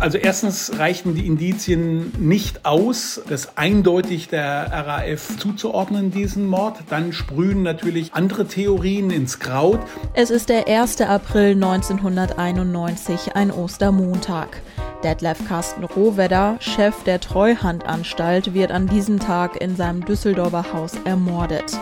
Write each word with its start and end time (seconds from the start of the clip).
Also 0.00 0.16
erstens 0.16 0.78
reichten 0.78 1.14
die 1.14 1.26
Indizien 1.26 2.10
nicht 2.18 2.64
aus, 2.64 3.20
das 3.28 3.58
eindeutig 3.58 4.28
der 4.28 4.72
RAF 4.72 5.36
zuzuordnen, 5.36 6.10
diesen 6.10 6.46
Mord. 6.46 6.78
Dann 6.88 7.12
sprühen 7.12 7.62
natürlich 7.62 8.14
andere 8.14 8.46
Theorien 8.46 9.10
ins 9.10 9.38
Kraut. 9.40 9.80
Es 10.14 10.30
ist 10.30 10.48
der 10.48 10.66
1. 10.66 11.02
April 11.02 11.52
1991, 11.52 13.36
ein 13.36 13.50
Ostermontag. 13.50 14.62
Detlef 15.04 15.46
Carsten 15.46 15.84
Rohwedder, 15.84 16.56
Chef 16.60 17.02
der 17.04 17.20
Treuhandanstalt, 17.20 18.54
wird 18.54 18.70
an 18.70 18.86
diesem 18.86 19.18
Tag 19.18 19.60
in 19.60 19.76
seinem 19.76 20.02
Düsseldorfer 20.06 20.72
Haus 20.72 20.92
ermordet. 21.04 21.78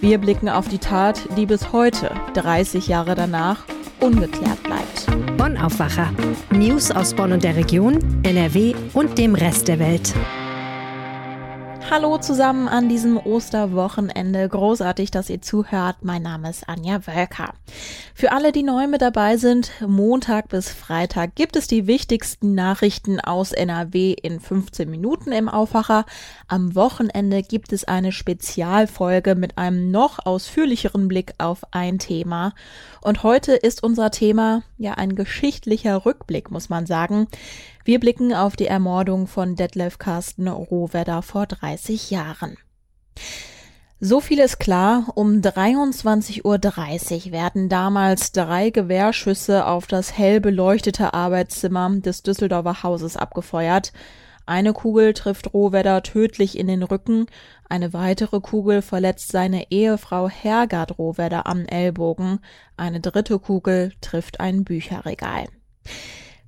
Wir 0.00 0.16
blicken 0.16 0.48
auf 0.48 0.68
die 0.68 0.78
Tat, 0.78 1.20
die 1.36 1.44
bis 1.44 1.72
heute, 1.72 2.10
30 2.32 2.88
Jahre 2.88 3.14
danach, 3.14 3.64
ungeklärt 4.00 4.62
bleibt. 4.62 5.27
Bonn 5.38 5.56
Aufwacher. 5.56 6.12
News 6.50 6.90
aus 6.90 7.14
Bonn 7.14 7.32
und 7.32 7.44
der 7.44 7.54
Region, 7.54 8.00
NRW 8.24 8.74
und 8.92 9.16
dem 9.16 9.36
Rest 9.36 9.68
der 9.68 9.78
Welt. 9.78 10.12
Hallo 11.90 12.18
zusammen 12.18 12.68
an 12.68 12.90
diesem 12.90 13.16
Osterwochenende. 13.16 14.46
Großartig, 14.46 15.10
dass 15.10 15.30
ihr 15.30 15.40
zuhört. 15.40 15.96
Mein 16.02 16.20
Name 16.20 16.50
ist 16.50 16.68
Anja 16.68 17.06
Wölker. 17.06 17.54
Für 18.12 18.32
alle, 18.32 18.52
die 18.52 18.62
neu 18.62 18.86
mit 18.88 19.00
dabei 19.00 19.38
sind, 19.38 19.70
Montag 19.80 20.50
bis 20.50 20.68
Freitag 20.68 21.34
gibt 21.34 21.56
es 21.56 21.66
die 21.66 21.86
wichtigsten 21.86 22.54
Nachrichten 22.54 23.20
aus 23.20 23.52
NRW 23.52 24.12
in 24.12 24.38
15 24.38 24.90
Minuten 24.90 25.32
im 25.32 25.48
Aufwacher. 25.48 26.04
Am 26.46 26.74
Wochenende 26.74 27.42
gibt 27.42 27.72
es 27.72 27.84
eine 27.84 28.12
Spezialfolge 28.12 29.34
mit 29.34 29.56
einem 29.56 29.90
noch 29.90 30.26
ausführlicheren 30.26 31.08
Blick 31.08 31.32
auf 31.38 31.62
ein 31.70 31.98
Thema. 31.98 32.52
Und 33.00 33.22
heute 33.22 33.54
ist 33.54 33.82
unser 33.82 34.10
Thema 34.10 34.62
ja 34.76 34.92
ein 34.94 35.14
geschichtlicher 35.14 36.04
Rückblick, 36.04 36.50
muss 36.50 36.68
man 36.68 36.84
sagen. 36.84 37.28
Wir 37.84 38.00
blicken 38.00 38.34
auf 38.34 38.56
die 38.56 38.66
Ermordung 38.66 39.26
von 39.26 39.56
Detlef 39.56 39.98
Carsten 39.98 40.48
Rohwedder 40.48 41.22
vor 41.22 41.46
30 41.46 42.10
Jahren. 42.10 42.56
So 44.00 44.20
viel 44.20 44.38
ist 44.38 44.60
klar, 44.60 45.06
um 45.16 45.40
23.30 45.40 46.44
Uhr 46.44 47.32
werden 47.32 47.68
damals 47.68 48.30
drei 48.30 48.70
Gewehrschüsse 48.70 49.66
auf 49.66 49.88
das 49.88 50.16
hell 50.16 50.40
beleuchtete 50.40 51.14
Arbeitszimmer 51.14 51.90
des 51.98 52.22
Düsseldorfer 52.22 52.84
Hauses 52.84 53.16
abgefeuert. 53.16 53.92
Eine 54.46 54.72
Kugel 54.72 55.14
trifft 55.14 55.52
Rohwedder 55.52 56.02
tödlich 56.04 56.56
in 56.56 56.68
den 56.68 56.84
Rücken, 56.84 57.26
eine 57.68 57.92
weitere 57.92 58.40
Kugel 58.40 58.82
verletzt 58.82 59.32
seine 59.32 59.70
Ehefrau 59.70 60.28
Hergard 60.28 60.96
Rohwedder 60.96 61.46
am 61.46 61.66
Ellbogen, 61.66 62.38
eine 62.76 63.00
dritte 63.00 63.38
Kugel 63.40 63.92
trifft 64.00 64.40
ein 64.40 64.64
Bücherregal. 64.64 65.48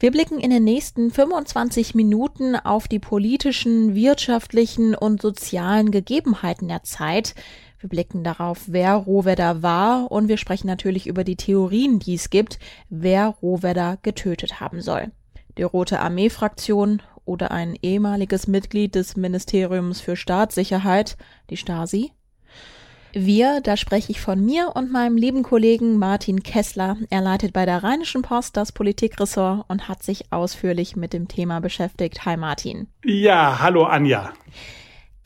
Wir 0.03 0.11
blicken 0.11 0.41
in 0.41 0.49
den 0.49 0.65
nächsten 0.65 1.11
25 1.11 1.95
Minuten 1.95 2.57
auf 2.57 2.89
die 2.89 2.99
politischen, 2.99 3.95
wirtschaftlichen 3.95 4.95
und 4.95 5.21
sozialen 5.21 5.91
Gegebenheiten 5.91 6.69
der 6.69 6.83
Zeit. 6.85 7.35
Wir 7.81 7.91
blicken 7.91 8.25
darauf, 8.25 8.63
wer 8.67 8.95
Rohwedder 8.95 9.63
war 9.63 10.11
und 10.11 10.29
wir 10.29 10.39
sprechen 10.39 10.69
natürlich 10.69 11.07
über 11.07 11.23
die 11.23 11.37
Theorien, 11.37 11.99
die 11.99 12.15
es 12.15 12.31
gibt, 12.31 12.59
wer 12.89 13.27
Rohwedder 13.43 13.99
getötet 14.01 14.59
haben 14.59 14.81
soll. 14.81 15.13
Die 15.59 15.65
Rote 15.65 16.01
Armee-Fraktion 16.01 17.03
oder 17.27 17.51
ein 17.51 17.77
ehemaliges 17.83 18.47
Mitglied 18.47 18.95
des 18.95 19.19
Ministeriums 19.19 20.01
für 20.01 20.17
Staatssicherheit, 20.17 21.19
die 21.51 21.59
Stasi? 21.59 22.13
Wir, 23.13 23.61
da 23.61 23.77
spreche 23.77 24.13
ich 24.13 24.21
von 24.21 24.45
mir 24.45 24.73
und 24.75 24.93
meinem 24.93 25.17
lieben 25.17 25.43
Kollegen 25.43 25.99
Martin 25.99 26.45
Kessler. 26.45 26.97
Er 27.11 27.21
leitet 27.21 27.53
bei 27.53 27.67
der 27.67 27.83
Rheinischen 27.83 28.23
Post 28.23 28.57
das 28.57 28.71
Politikressort 28.71 29.65
und 29.69 29.89
hat 29.89 30.05
sich 30.05 30.33
ausführlich 30.33 30.95
mit 30.95 31.13
dem 31.13 31.27
Thema 31.27 31.61
beschäftigt. 31.61 32.25
Hi 32.25 32.37
Martin. 32.37 32.87
Ja, 33.05 33.59
hallo 33.61 33.83
Anja. 33.85 34.33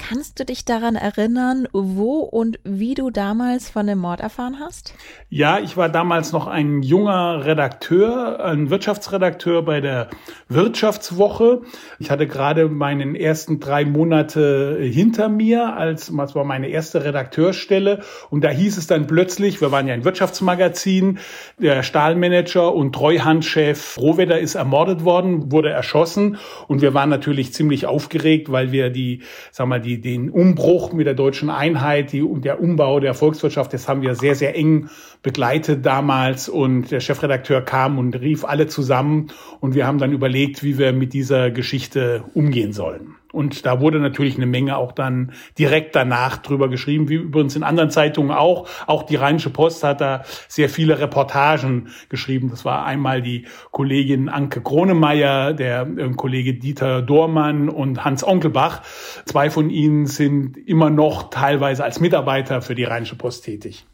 Kannst 0.06 0.38
du 0.38 0.44
dich 0.44 0.66
daran 0.66 0.97
erinnern, 0.97 1.66
wo 1.72 2.19
und 2.19 2.60
wie 2.62 2.92
du 2.94 3.09
damals 3.09 3.70
von 3.70 3.87
dem 3.87 4.00
Mord 4.00 4.20
erfahren 4.20 4.59
hast? 4.60 4.92
Ja, 5.31 5.60
ich 5.60 5.78
war 5.78 5.88
damals 5.88 6.31
noch 6.31 6.47
ein 6.47 6.82
junger 6.82 7.47
Redakteur, 7.47 8.44
ein 8.44 8.69
Wirtschaftsredakteur 8.69 9.62
bei 9.62 9.81
der 9.81 10.10
Wirtschaftswoche. 10.48 11.62
Ich 11.98 12.10
hatte 12.10 12.26
gerade 12.26 12.69
meinen 12.69 13.15
ersten 13.15 13.60
drei 13.60 13.87
Monate 13.87 14.76
hinter 14.78 15.31
mir, 15.31 15.75
als 15.75 16.12
das 16.15 16.34
war 16.34 16.44
meine 16.44 16.69
erste 16.69 17.03
Redakteurstelle. 17.03 18.03
Und 18.28 18.44
da 18.44 18.50
hieß 18.50 18.76
es 18.76 18.86
dann 18.86 19.06
plötzlich, 19.06 19.62
wir 19.62 19.72
waren 19.72 19.88
ja 19.88 19.94
ein 19.94 20.04
Wirtschaftsmagazin, 20.04 21.19
der 21.56 21.82
Stahlmanager 21.82 22.75
und 22.75 22.94
Treuhandchef 22.94 23.97
Rohwedder 23.98 24.38
ist 24.38 24.54
ermordet 24.54 25.03
worden, 25.03 25.50
wurde 25.50 25.71
erschossen. 25.71 26.36
Und 26.69 26.82
wir 26.82 26.92
waren 26.92 27.09
natürlich 27.09 27.54
ziemlich 27.54 27.86
aufgeregt, 27.86 28.53
weil 28.53 28.71
wir 28.71 28.91
die, 28.91 29.22
sag 29.50 29.66
mal, 29.66 29.81
die, 29.81 29.94
den 30.00 30.31
Umbruch 30.31 30.93
mit 30.93 31.06
der 31.06 31.15
deutschen 31.15 31.50
Einheit, 31.50 32.12
die, 32.12 32.25
der 32.41 32.60
Umbau 32.60 33.00
der 33.00 33.15
Volkswirtschaft, 33.15 33.72
das 33.72 33.88
haben 33.88 34.03
wir 34.03 34.15
sehr, 34.15 34.34
sehr 34.34 34.56
eng 34.56 34.88
begleitet 35.22 35.84
damals. 35.84 36.49
Und 36.49 36.91
der 36.91 37.00
Chefredakteur 37.00 37.62
kam 37.62 37.99
und 37.99 38.15
rief 38.21 38.44
alle 38.44 38.66
zusammen. 38.66 39.28
Und 39.60 39.75
wir 39.75 39.87
haben 39.87 39.99
dann 39.99 40.12
überlegt, 40.12 40.62
wie 40.62 40.78
wir 40.78 40.93
mit 40.93 41.12
dieser 41.12 41.50
Geschichte 41.50 42.25
umgehen 42.34 42.72
sollen. 42.72 43.16
Und 43.34 43.67
da 43.67 43.81
wurde 43.81 43.99
natürlich 43.99 44.37
eine 44.37 44.47
Menge 44.47 44.77
auch 44.77 44.93
dann 44.93 45.33
direkt 45.59 45.97
danach 45.97 46.37
drüber 46.39 46.69
geschrieben, 46.69 47.09
wie 47.09 47.17
übrigens 47.17 47.56
in 47.56 47.65
anderen 47.65 47.91
Zeitungen 47.91 48.31
auch. 48.31 48.69
Auch 48.87 49.03
die 49.03 49.17
Rheinische 49.17 49.50
Post 49.50 49.83
hat 49.83 50.00
da 50.00 50.22
sehr 50.49 50.69
viele 50.69 50.99
Reportagen 50.99 51.89
geschrieben. 52.09 52.50
Das 52.50 52.65
war 52.65 52.87
einmal 52.87 53.22
die 53.22 53.47
Kollegin 53.72 54.28
Anke 54.28 54.62
Kronemeyer, 54.62 55.53
der 55.53 55.83
äh, 55.83 56.11
Kollege 56.11 56.55
Dieter 56.55 57.03
Dormann 57.03 57.69
und 57.69 58.05
Hans 58.05 58.25
Onkelbach. 58.25 58.83
Zwei 59.27 59.51
von 59.51 59.69
ihnen 59.69 60.06
sind 60.06 60.56
immer 60.56 60.91
noch 60.91 61.31
teilweise 61.31 61.83
als 61.83 62.01
Mitarbeiter 62.01 62.62
für 62.62 62.75
die 62.75 62.84
Rheinische 62.84 63.16
Post 63.16 63.45
tätig. 63.45 63.84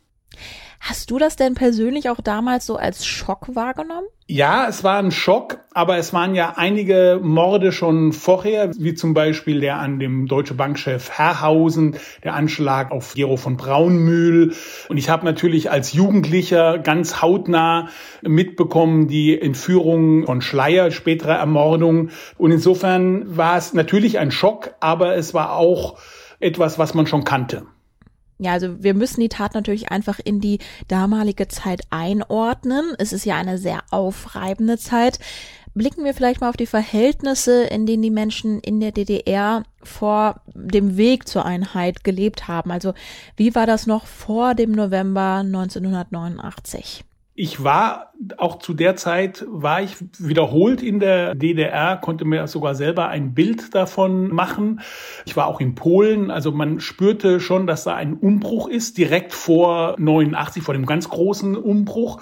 Hast 0.80 1.10
du 1.10 1.18
das 1.18 1.36
denn 1.36 1.54
persönlich 1.54 2.08
auch 2.08 2.20
damals 2.20 2.66
so 2.66 2.76
als 2.76 3.04
Schock 3.06 3.54
wahrgenommen? 3.54 4.06
Ja, 4.26 4.66
es 4.68 4.82
war 4.82 4.98
ein 4.98 5.10
Schock, 5.10 5.59
aber 5.80 5.96
es 5.96 6.12
waren 6.12 6.34
ja 6.34 6.58
einige 6.58 7.20
Morde 7.22 7.72
schon 7.72 8.12
vorher, 8.12 8.70
wie 8.76 8.92
zum 8.92 9.14
Beispiel 9.14 9.60
der 9.60 9.78
an 9.78 9.98
dem 9.98 10.26
Deutsche 10.26 10.52
Bankchef 10.52 11.08
Herrhausen, 11.08 11.96
der 12.22 12.34
Anschlag 12.34 12.90
auf 12.90 13.14
Gero 13.14 13.38
von 13.38 13.56
Braunmühl. 13.56 14.52
Und 14.90 14.98
ich 14.98 15.08
habe 15.08 15.24
natürlich 15.24 15.70
als 15.70 15.94
Jugendlicher 15.94 16.78
ganz 16.78 17.22
hautnah 17.22 17.88
mitbekommen 18.20 19.08
die 19.08 19.40
Entführung 19.40 20.26
von 20.26 20.42
Schleier, 20.42 20.90
spätere 20.90 21.32
Ermordung. 21.32 22.10
Und 22.36 22.50
insofern 22.50 23.38
war 23.38 23.56
es 23.56 23.72
natürlich 23.72 24.18
ein 24.18 24.32
Schock, 24.32 24.74
aber 24.80 25.16
es 25.16 25.32
war 25.32 25.56
auch 25.56 25.98
etwas, 26.40 26.78
was 26.78 26.92
man 26.92 27.06
schon 27.06 27.24
kannte. 27.24 27.62
Ja, 28.42 28.52
also 28.52 28.82
wir 28.82 28.94
müssen 28.94 29.20
die 29.20 29.28
Tat 29.28 29.52
natürlich 29.52 29.90
einfach 29.90 30.18
in 30.18 30.40
die 30.40 30.60
damalige 30.88 31.46
Zeit 31.48 31.82
einordnen. 31.90 32.94
Es 32.98 33.12
ist 33.12 33.26
ja 33.26 33.36
eine 33.36 33.58
sehr 33.58 33.82
aufreibende 33.90 34.78
Zeit. 34.78 35.18
Blicken 35.74 36.04
wir 36.04 36.14
vielleicht 36.14 36.40
mal 36.40 36.48
auf 36.48 36.56
die 36.56 36.66
Verhältnisse, 36.66 37.64
in 37.64 37.86
denen 37.86 38.02
die 38.02 38.10
Menschen 38.10 38.60
in 38.60 38.80
der 38.80 38.92
DDR 38.92 39.62
vor 39.82 40.40
dem 40.54 40.96
Weg 40.96 41.28
zur 41.28 41.44
Einheit 41.44 42.02
gelebt 42.02 42.48
haben. 42.48 42.70
Also 42.70 42.92
wie 43.36 43.54
war 43.54 43.66
das 43.66 43.86
noch 43.86 44.06
vor 44.06 44.54
dem 44.54 44.72
November 44.72 45.42
1989? 45.44 47.04
Ich 47.34 47.62
war 47.62 48.09
auch 48.36 48.58
zu 48.58 48.74
der 48.74 48.96
Zeit, 48.96 49.46
war 49.48 49.82
ich 49.82 49.96
wiederholt 50.18 50.82
in 50.82 51.00
der 51.00 51.34
DDR, 51.34 51.96
konnte 51.96 52.24
mir 52.24 52.46
sogar 52.46 52.74
selber 52.74 53.08
ein 53.08 53.34
Bild 53.34 53.74
davon 53.74 54.28
machen. 54.28 54.80
Ich 55.24 55.36
war 55.36 55.46
auch 55.46 55.60
in 55.60 55.74
Polen, 55.74 56.30
also 56.30 56.52
man 56.52 56.80
spürte 56.80 57.40
schon, 57.40 57.66
dass 57.66 57.84
da 57.84 57.94
ein 57.94 58.14
Umbruch 58.14 58.68
ist, 58.68 58.98
direkt 58.98 59.32
vor 59.32 59.96
89, 59.98 60.62
vor 60.62 60.74
dem 60.74 60.86
ganz 60.86 61.08
großen 61.08 61.56
Umbruch. 61.56 62.20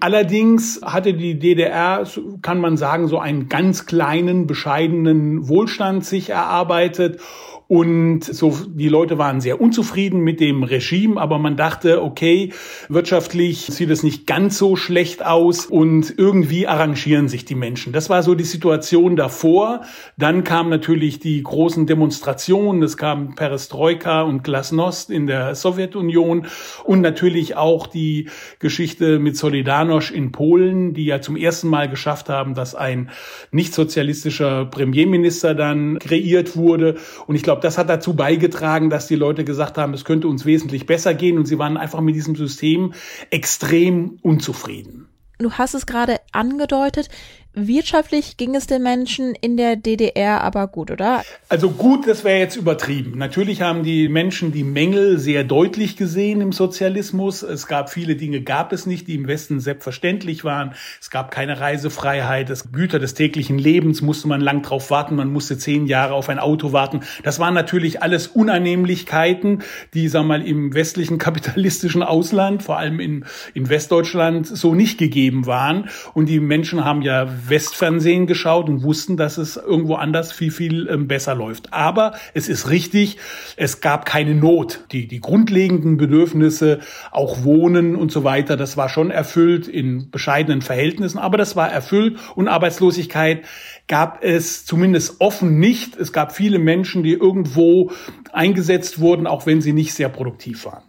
Allerdings 0.00 0.80
hatte 0.82 1.14
die 1.14 1.38
DDR, 1.38 2.06
kann 2.42 2.60
man 2.60 2.76
sagen, 2.76 3.08
so 3.08 3.18
einen 3.18 3.48
ganz 3.48 3.86
kleinen, 3.86 4.46
bescheidenen 4.46 5.48
Wohlstand 5.48 6.04
sich 6.04 6.30
erarbeitet 6.30 7.20
und 7.68 8.22
so, 8.22 8.56
die 8.68 8.88
Leute 8.88 9.18
waren 9.18 9.40
sehr 9.40 9.60
unzufrieden 9.60 10.20
mit 10.20 10.38
dem 10.38 10.62
Regime, 10.62 11.20
aber 11.20 11.38
man 11.38 11.56
dachte, 11.56 12.00
okay, 12.00 12.52
wirtschaftlich 12.88 13.66
sieht 13.66 13.90
es 13.90 14.04
nicht 14.04 14.26
ganz 14.26 14.56
so 14.56 14.76
schlecht 14.76 15.26
aus 15.26 15.35
und 15.42 16.14
irgendwie 16.16 16.66
arrangieren 16.66 17.28
sich 17.28 17.44
die 17.44 17.54
Menschen. 17.54 17.92
Das 17.92 18.10
war 18.10 18.22
so 18.22 18.34
die 18.34 18.44
Situation 18.44 19.16
davor. 19.16 19.82
Dann 20.16 20.44
kamen 20.44 20.70
natürlich 20.70 21.18
die 21.18 21.42
großen 21.42 21.86
Demonstrationen. 21.86 22.82
Es 22.82 22.96
kam 22.96 23.34
Perestroika 23.34 24.22
und 24.22 24.44
Glasnost 24.44 25.10
in 25.10 25.26
der 25.26 25.54
Sowjetunion 25.54 26.46
und 26.84 27.00
natürlich 27.00 27.56
auch 27.56 27.86
die 27.86 28.28
Geschichte 28.58 29.18
mit 29.18 29.36
Solidarność 29.36 30.12
in 30.12 30.32
Polen, 30.32 30.94
die 30.94 31.06
ja 31.06 31.20
zum 31.20 31.36
ersten 31.36 31.68
Mal 31.68 31.88
geschafft 31.88 32.28
haben, 32.28 32.54
dass 32.54 32.74
ein 32.74 33.10
nicht 33.50 33.74
sozialistischer 33.74 34.66
Premierminister 34.66 35.54
dann 35.54 35.98
kreiert 35.98 36.56
wurde. 36.56 36.96
Und 37.26 37.34
ich 37.34 37.42
glaube, 37.42 37.60
das 37.60 37.78
hat 37.78 37.88
dazu 37.88 38.14
beigetragen, 38.14 38.90
dass 38.90 39.06
die 39.06 39.16
Leute 39.16 39.44
gesagt 39.44 39.78
haben, 39.78 39.94
es 39.94 40.04
könnte 40.04 40.28
uns 40.28 40.46
wesentlich 40.46 40.86
besser 40.86 41.14
gehen 41.14 41.38
und 41.38 41.46
sie 41.46 41.58
waren 41.58 41.76
einfach 41.76 42.00
mit 42.00 42.14
diesem 42.14 42.36
System 42.36 42.92
extrem 43.30 44.18
unzufrieden. 44.22 45.08
Du 45.38 45.52
hast 45.52 45.74
es 45.74 45.86
gerade 45.86 46.20
angedeutet. 46.32 47.08
Wirtschaftlich 47.58 48.36
ging 48.36 48.54
es 48.54 48.66
den 48.66 48.82
Menschen 48.82 49.34
in 49.34 49.56
der 49.56 49.76
DDR 49.76 50.42
aber 50.42 50.68
gut, 50.68 50.90
oder? 50.90 51.22
Also 51.48 51.70
gut, 51.70 52.06
das 52.06 52.22
wäre 52.22 52.38
jetzt 52.38 52.54
übertrieben. 52.54 53.16
Natürlich 53.16 53.62
haben 53.62 53.82
die 53.82 54.10
Menschen 54.10 54.52
die 54.52 54.62
Mängel 54.62 55.18
sehr 55.18 55.42
deutlich 55.42 55.96
gesehen 55.96 56.42
im 56.42 56.52
Sozialismus. 56.52 57.42
Es 57.42 57.66
gab 57.66 57.88
viele 57.88 58.14
Dinge, 58.14 58.42
gab 58.42 58.74
es 58.74 58.84
nicht, 58.84 59.08
die 59.08 59.14
im 59.14 59.26
Westen 59.26 59.58
selbstverständlich 59.58 60.44
waren. 60.44 60.74
Es 61.00 61.08
gab 61.08 61.30
keine 61.30 61.58
Reisefreiheit. 61.58 62.50
Das 62.50 62.72
Güter 62.72 62.98
des 62.98 63.14
täglichen 63.14 63.56
Lebens 63.56 64.02
musste 64.02 64.28
man 64.28 64.42
lang 64.42 64.60
drauf 64.60 64.90
warten. 64.90 65.16
Man 65.16 65.32
musste 65.32 65.56
zehn 65.56 65.86
Jahre 65.86 66.12
auf 66.12 66.28
ein 66.28 66.38
Auto 66.38 66.72
warten. 66.72 67.00
Das 67.22 67.38
waren 67.38 67.54
natürlich 67.54 68.02
alles 68.02 68.26
Unannehmlichkeiten, 68.26 69.62
die, 69.94 70.08
sag 70.08 70.26
mal, 70.26 70.46
im 70.46 70.74
westlichen 70.74 71.16
kapitalistischen 71.16 72.02
Ausland, 72.02 72.62
vor 72.62 72.76
allem 72.76 73.00
in, 73.00 73.24
in 73.54 73.70
Westdeutschland, 73.70 74.46
so 74.46 74.74
nicht 74.74 74.98
gegeben 74.98 75.46
waren. 75.46 75.88
Und 76.12 76.28
die 76.28 76.38
Menschen 76.38 76.84
haben 76.84 77.00
ja 77.00 77.45
Westfernsehen 77.48 78.26
geschaut 78.26 78.68
und 78.68 78.82
wussten, 78.82 79.16
dass 79.16 79.38
es 79.38 79.56
irgendwo 79.56 79.94
anders 79.94 80.32
viel, 80.32 80.50
viel 80.50 80.88
ähm, 80.88 81.08
besser 81.08 81.34
läuft. 81.34 81.72
Aber 81.72 82.14
es 82.34 82.48
ist 82.48 82.70
richtig, 82.70 83.18
es 83.56 83.80
gab 83.80 84.06
keine 84.06 84.34
Not. 84.34 84.84
Die, 84.92 85.06
die 85.06 85.20
grundlegenden 85.20 85.96
Bedürfnisse, 85.96 86.80
auch 87.10 87.44
Wohnen 87.44 87.96
und 87.96 88.12
so 88.12 88.24
weiter, 88.24 88.56
das 88.56 88.76
war 88.76 88.88
schon 88.88 89.10
erfüllt 89.10 89.68
in 89.68 90.10
bescheidenen 90.10 90.62
Verhältnissen, 90.62 91.18
aber 91.18 91.38
das 91.38 91.56
war 91.56 91.70
erfüllt 91.70 92.18
und 92.34 92.48
Arbeitslosigkeit 92.48 93.44
gab 93.88 94.22
es 94.22 94.64
zumindest 94.64 95.20
offen 95.20 95.58
nicht. 95.58 95.96
Es 95.96 96.12
gab 96.12 96.34
viele 96.34 96.58
Menschen, 96.58 97.02
die 97.02 97.12
irgendwo 97.12 97.92
eingesetzt 98.32 98.98
wurden, 98.98 99.26
auch 99.26 99.46
wenn 99.46 99.60
sie 99.60 99.72
nicht 99.72 99.94
sehr 99.94 100.08
produktiv 100.08 100.64
waren. 100.64 100.82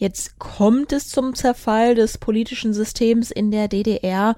Jetzt 0.00 0.38
kommt 0.38 0.92
es 0.92 1.08
zum 1.08 1.34
Zerfall 1.34 1.94
des 1.94 2.16
politischen 2.16 2.72
Systems 2.72 3.30
in 3.30 3.50
der 3.50 3.68
DDR. 3.68 4.34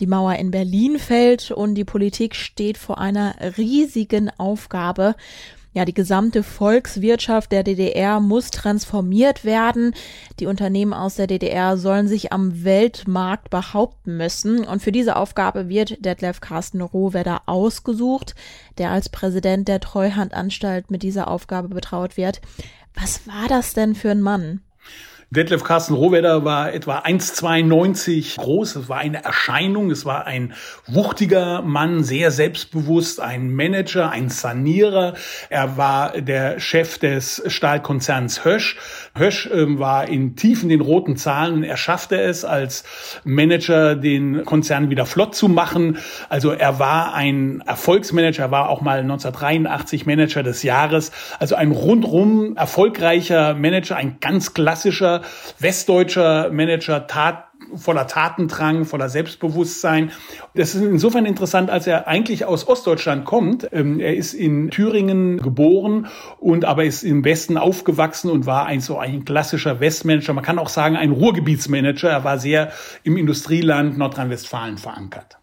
Die 0.00 0.06
Mauer 0.06 0.34
in 0.34 0.50
Berlin 0.50 0.98
fällt 0.98 1.50
und 1.50 1.74
die 1.74 1.84
Politik 1.84 2.34
steht 2.34 2.78
vor 2.78 2.98
einer 2.98 3.34
riesigen 3.56 4.30
Aufgabe. 4.38 5.14
Ja, 5.74 5.86
die 5.86 5.94
gesamte 5.94 6.42
Volkswirtschaft 6.42 7.50
der 7.50 7.62
DDR 7.62 8.20
muss 8.20 8.50
transformiert 8.50 9.44
werden. 9.44 9.94
Die 10.38 10.46
Unternehmen 10.46 10.92
aus 10.92 11.14
der 11.14 11.26
DDR 11.26 11.78
sollen 11.78 12.08
sich 12.08 12.30
am 12.30 12.62
Weltmarkt 12.62 13.48
behaupten 13.48 14.18
müssen. 14.18 14.66
Und 14.66 14.82
für 14.82 14.92
diese 14.92 15.16
Aufgabe 15.16 15.70
wird 15.70 16.04
Detlef 16.04 16.42
Carsten 16.42 16.82
Rohwedder 16.82 17.42
ausgesucht, 17.46 18.34
der 18.76 18.90
als 18.90 19.08
Präsident 19.08 19.66
der 19.66 19.80
Treuhandanstalt 19.80 20.90
mit 20.90 21.02
dieser 21.02 21.28
Aufgabe 21.28 21.68
betraut 21.68 22.18
wird. 22.18 22.42
Was 22.94 23.26
war 23.26 23.48
das 23.48 23.72
denn 23.72 23.94
für 23.94 24.10
ein 24.10 24.20
Mann? 24.20 24.60
Detlef 25.34 25.64
Carsten 25.64 25.94
Rohwedder 25.94 26.44
war 26.44 26.74
etwa 26.74 26.98
1,92 26.98 28.38
groß. 28.38 28.76
Es 28.76 28.88
war 28.90 28.98
eine 28.98 29.24
Erscheinung. 29.24 29.90
Es 29.90 30.04
war 30.04 30.26
ein 30.26 30.52
wuchtiger 30.86 31.62
Mann, 31.62 32.04
sehr 32.04 32.30
selbstbewusst, 32.30 33.18
ein 33.18 33.54
Manager, 33.54 34.10
ein 34.10 34.28
Sanierer. 34.28 35.14
Er 35.48 35.78
war 35.78 36.20
der 36.20 36.60
Chef 36.60 36.98
des 36.98 37.42
Stahlkonzerns 37.46 38.44
Hösch. 38.44 38.76
Hösch 39.16 39.46
äh, 39.46 39.78
war 39.78 40.06
in 40.06 40.36
tiefen 40.36 40.68
den 40.68 40.82
roten 40.82 41.16
Zahlen. 41.16 41.64
Er 41.64 41.78
schaffte 41.78 42.20
es 42.20 42.44
als 42.44 42.84
Manager, 43.24 43.96
den 43.96 44.44
Konzern 44.44 44.90
wieder 44.90 45.06
flott 45.06 45.34
zu 45.34 45.48
machen. 45.48 45.96
Also 46.28 46.50
er 46.50 46.78
war 46.78 47.14
ein 47.14 47.62
Erfolgsmanager. 47.64 48.42
Er 48.42 48.50
war 48.50 48.68
auch 48.68 48.82
mal 48.82 48.98
1983 48.98 50.04
Manager 50.04 50.42
des 50.42 50.62
Jahres. 50.62 51.10
Also 51.38 51.54
ein 51.54 51.70
rundrum 51.70 52.54
erfolgreicher 52.58 53.54
Manager, 53.54 53.96
ein 53.96 54.18
ganz 54.20 54.52
klassischer 54.52 55.21
westdeutscher 55.58 56.50
Manager, 56.50 57.06
tat 57.06 57.44
voller 57.74 58.06
Tatendrang, 58.06 58.84
voller 58.84 59.08
Selbstbewusstsein. 59.08 60.12
Das 60.54 60.74
ist 60.74 60.82
insofern 60.82 61.26
interessant, 61.26 61.70
als 61.70 61.86
er 61.86 62.06
eigentlich 62.06 62.44
aus 62.44 62.68
Ostdeutschland 62.68 63.24
kommt. 63.24 63.68
Ähm, 63.72 64.00
er 64.00 64.14
ist 64.16 64.34
in 64.34 64.70
Thüringen 64.70 65.38
geboren 65.38 66.08
und 66.38 66.64
aber 66.64 66.84
ist 66.84 67.02
im 67.02 67.24
Westen 67.24 67.56
aufgewachsen 67.56 68.30
und 68.30 68.46
war 68.46 68.66
ein 68.66 68.80
so 68.80 68.98
ein 68.98 69.24
klassischer 69.24 69.80
Westmanager. 69.80 70.32
Man 70.32 70.44
kann 70.44 70.58
auch 70.58 70.68
sagen, 70.68 70.96
ein 70.96 71.12
Ruhrgebietsmanager. 71.12 72.10
Er 72.10 72.24
war 72.24 72.38
sehr 72.38 72.72
im 73.02 73.16
Industrieland 73.16 73.98
Nordrhein-Westfalen 73.98 74.78
verankert. 74.78 75.38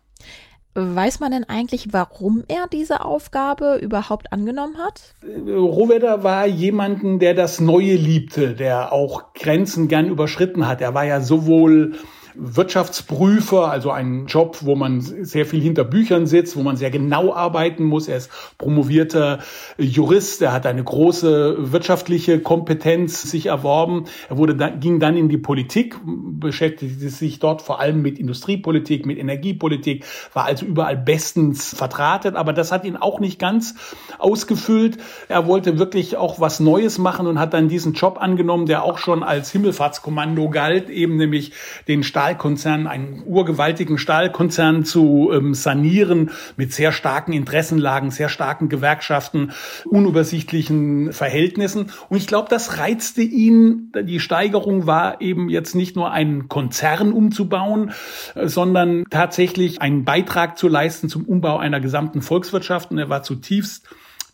Weiß 0.76 1.20
man 1.20 1.32
denn 1.32 1.44
eigentlich, 1.46 1.92
warum 1.92 2.44
er 2.48 2.68
diese 2.72 3.04
Aufgabe 3.04 3.80
überhaupt 3.82 4.32
angenommen 4.32 4.78
hat? 4.78 5.16
Rohwedder 5.26 6.24
war 6.24 6.46
jemanden, 6.46 7.18
der 7.20 7.34
das 7.34 7.60
Neue 7.60 7.96
liebte, 7.96 8.54
der 8.54 8.94
auch 8.94 9.34
Grenzen 9.34 9.88
gern 9.88 10.08
überschritten 10.08 10.68
hat. 10.68 10.82
Er 10.82 10.94
war 10.94 11.06
ja 11.06 11.22
sowohl 11.22 11.96
Wirtschaftsprüfer, 12.42 13.70
also 13.70 13.92
ein 13.92 14.26
Job, 14.28 14.60
wo 14.62 14.76
man 14.76 15.02
sehr 15.02 15.46
viel 15.46 15.62
hinter 15.62 15.84
Büchern 15.84 16.26
sitzt, 16.26 16.56
wo 16.56 16.64
man 16.64 16.78
sehr 16.78 16.90
genau 16.90 17.34
arbeiten 17.34 17.84
muss. 17.84 18.08
Er 18.08 18.18
ist 18.18 18.32
promovierter 18.58 19.40
Jurist, 19.78 20.42
er 20.42 20.54
hat 20.54 20.66
eine 20.66 20.84
große 20.84 21.72
wirtschaftliche 21.74 22.40
Kompetenz 22.40 23.24
sich 23.24 23.48
erworben. 23.48 24.06
Er 24.30 24.38
wurde 24.38 24.56
dann, 24.56 24.80
ging 24.80 25.00
dann 25.00 25.18
in 25.18 25.28
die 25.28 25.38
Politik, 25.38 25.98
beschäftigte 26.06 27.10
sich 27.10 27.40
dort 27.40 27.62
vor 27.62 27.82
allem 27.82 28.02
mit 28.02 28.18
Industriepolitik, 28.18 29.06
mit 29.06 29.18
Energiepolitik, 29.18 30.06
war 30.34 30.46
also 30.46 30.66
überall 30.66 30.96
bestens 30.96 31.76
vertratet, 31.76 32.36
aber 32.36 32.54
das 32.54 32.72
hat 32.72 32.86
ihn 32.86 32.96
auch 32.96 33.20
nicht 33.20 33.38
ganz 33.38 33.76
ausgefüllt. 34.18 34.98
Er 35.28 35.46
wollte 35.46 35.78
wirklich 35.78 36.16
auch 36.16 36.40
was 36.40 36.62
Neues 36.62 37.00
machen 37.00 37.28
und 37.28 37.38
hat 37.38 37.54
dann 37.54 37.68
diesen 37.68 37.94
Job 37.94 38.18
angenommen, 38.22 38.66
der 38.66 38.84
auch 38.84 38.98
schon 38.98 39.24
als 39.24 39.52
Himmelfahrtskommando 39.52 40.50
galt, 40.50 40.90
eben 40.90 41.18
nämlich 41.18 41.52
den 41.88 42.04
Stahl 42.04 42.29
Stahlkonzern, 42.30 42.86
einen 42.86 43.24
urgewaltigen 43.26 43.98
Stahlkonzern 43.98 44.86
zu 44.86 45.32
ähm, 45.34 45.56
sanieren 45.56 46.30
mit 46.58 46.72
sehr 46.74 46.92
starken 46.92 47.34
Interessenlagen, 47.34 48.12
sehr 48.12 48.30
starken 48.30 48.70
Gewerkschaften, 48.70 49.52
unübersichtlichen 49.86 51.12
Verhältnissen. 51.12 51.92
Und 52.08 52.18
ich 52.18 52.28
glaube, 52.28 52.48
das 52.48 52.78
reizte 52.78 53.24
ihn. 53.24 53.92
Die 54.04 54.20
Steigerung 54.20 54.86
war 54.86 55.22
eben 55.22 55.50
jetzt 55.50 55.74
nicht 55.74 55.96
nur 55.96 56.12
einen 56.12 56.50
Konzern 56.50 57.14
umzubauen, 57.14 57.94
äh, 58.36 58.48
sondern 58.48 59.06
tatsächlich 59.10 59.82
einen 59.82 60.06
Beitrag 60.06 60.56
zu 60.56 60.68
leisten 60.68 61.10
zum 61.10 61.26
Umbau 61.26 61.58
einer 61.58 61.80
gesamten 61.80 62.22
Volkswirtschaft. 62.22 62.92
Und 62.92 63.00
er 63.00 63.10
war 63.10 63.24
zutiefst 63.24 63.88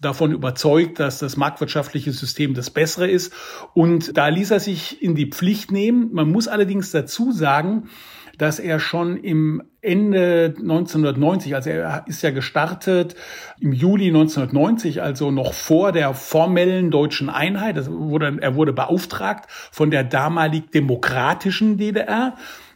davon 0.05 0.31
überzeugt, 0.31 0.99
dass 0.99 1.19
das 1.19 1.35
marktwirtschaftliche 1.35 2.11
System 2.11 2.53
das 2.53 2.69
bessere 2.69 3.07
ist. 3.07 3.33
Und 3.73 4.17
da 4.17 4.27
ließ 4.27 4.51
er 4.51 4.59
sich 4.59 5.01
in 5.01 5.15
die 5.15 5.29
Pflicht 5.29 5.71
nehmen. 5.71 6.13
Man 6.13 6.31
muss 6.31 6.47
allerdings 6.47 6.91
dazu 6.91 7.31
sagen, 7.31 7.89
dass 8.37 8.59
er 8.59 8.79
schon 8.79 9.17
im 9.17 9.63
Ende 9.81 10.53
1990, 10.57 11.55
also 11.55 11.69
er 11.69 12.05
ist 12.07 12.21
ja 12.21 12.31
gestartet 12.31 13.15
im 13.59 13.71
Juli 13.71 14.07
1990, 14.07 15.01
also 15.01 15.31
noch 15.31 15.53
vor 15.53 15.91
der 15.91 16.13
formellen 16.13 16.91
deutschen 16.91 17.29
Einheit. 17.29 17.89
Wurde, 17.89 18.38
er 18.41 18.55
wurde 18.55 18.74
beauftragt 18.74 19.50
von 19.71 19.91
der 19.91 20.03
damalig 20.03 20.71
demokratischen 20.71 21.77
DDR 21.77 22.35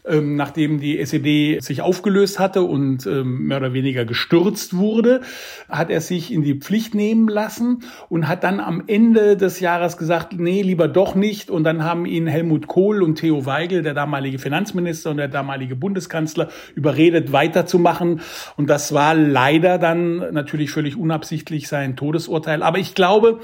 ähm, 0.09 0.35
nachdem 0.35 0.79
die 0.79 0.99
SED 0.99 1.61
sich 1.61 1.81
aufgelöst 1.81 2.39
hatte 2.39 2.63
und 2.63 3.05
ähm, 3.05 3.47
mehr 3.47 3.57
oder 3.57 3.73
weniger 3.73 4.05
gestürzt 4.05 4.75
wurde, 4.75 5.21
hat 5.69 5.89
er 5.89 6.01
sich 6.01 6.33
in 6.33 6.41
die 6.41 6.55
Pflicht 6.55 6.95
nehmen 6.95 7.27
lassen 7.27 7.83
und 8.09 8.27
hat 8.27 8.43
dann 8.43 8.59
am 8.59 8.83
Ende 8.87 9.37
des 9.37 9.59
Jahres 9.59 9.97
gesagt, 9.97 10.33
nee, 10.37 10.61
lieber 10.61 10.87
doch 10.87 11.15
nicht. 11.15 11.49
Und 11.49 11.63
dann 11.63 11.83
haben 11.83 12.05
ihn 12.05 12.27
Helmut 12.27 12.67
Kohl 12.67 13.03
und 13.03 13.15
Theo 13.15 13.45
Weigel, 13.45 13.81
der 13.81 13.93
damalige 13.93 14.39
Finanzminister 14.39 15.11
und 15.11 15.17
der 15.17 15.27
damalige 15.27 15.75
Bundeskanzler, 15.75 16.49
überredet, 16.75 17.31
weiterzumachen. 17.31 18.21
Und 18.57 18.69
das 18.69 18.93
war 18.93 19.13
leider 19.15 19.77
dann 19.77 20.33
natürlich 20.33 20.71
völlig 20.71 20.97
unabsichtlich 20.97 21.67
sein 21.67 21.95
Todesurteil. 21.95 22.63
Aber 22.63 22.79
ich 22.79 22.95
glaube, 22.95 23.39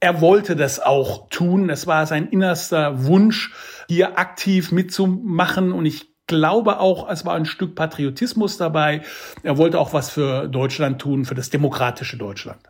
er 0.00 0.20
wollte 0.20 0.56
das 0.56 0.80
auch 0.80 1.28
tun. 1.30 1.70
Es 1.70 1.86
war 1.86 2.06
sein 2.06 2.28
innerster 2.28 3.06
Wunsch, 3.06 3.52
hier 3.88 4.18
aktiv 4.18 4.72
mitzumachen. 4.72 5.72
Und 5.72 5.86
ich 5.86 6.16
glaube 6.26 6.80
auch, 6.80 7.08
es 7.08 7.24
war 7.24 7.34
ein 7.34 7.46
Stück 7.46 7.74
Patriotismus 7.74 8.56
dabei. 8.56 9.02
Er 9.42 9.58
wollte 9.58 9.78
auch 9.78 9.92
was 9.92 10.10
für 10.10 10.48
Deutschland 10.48 11.00
tun, 11.00 11.24
für 11.24 11.34
das 11.34 11.50
demokratische 11.50 12.16
Deutschland. 12.16 12.60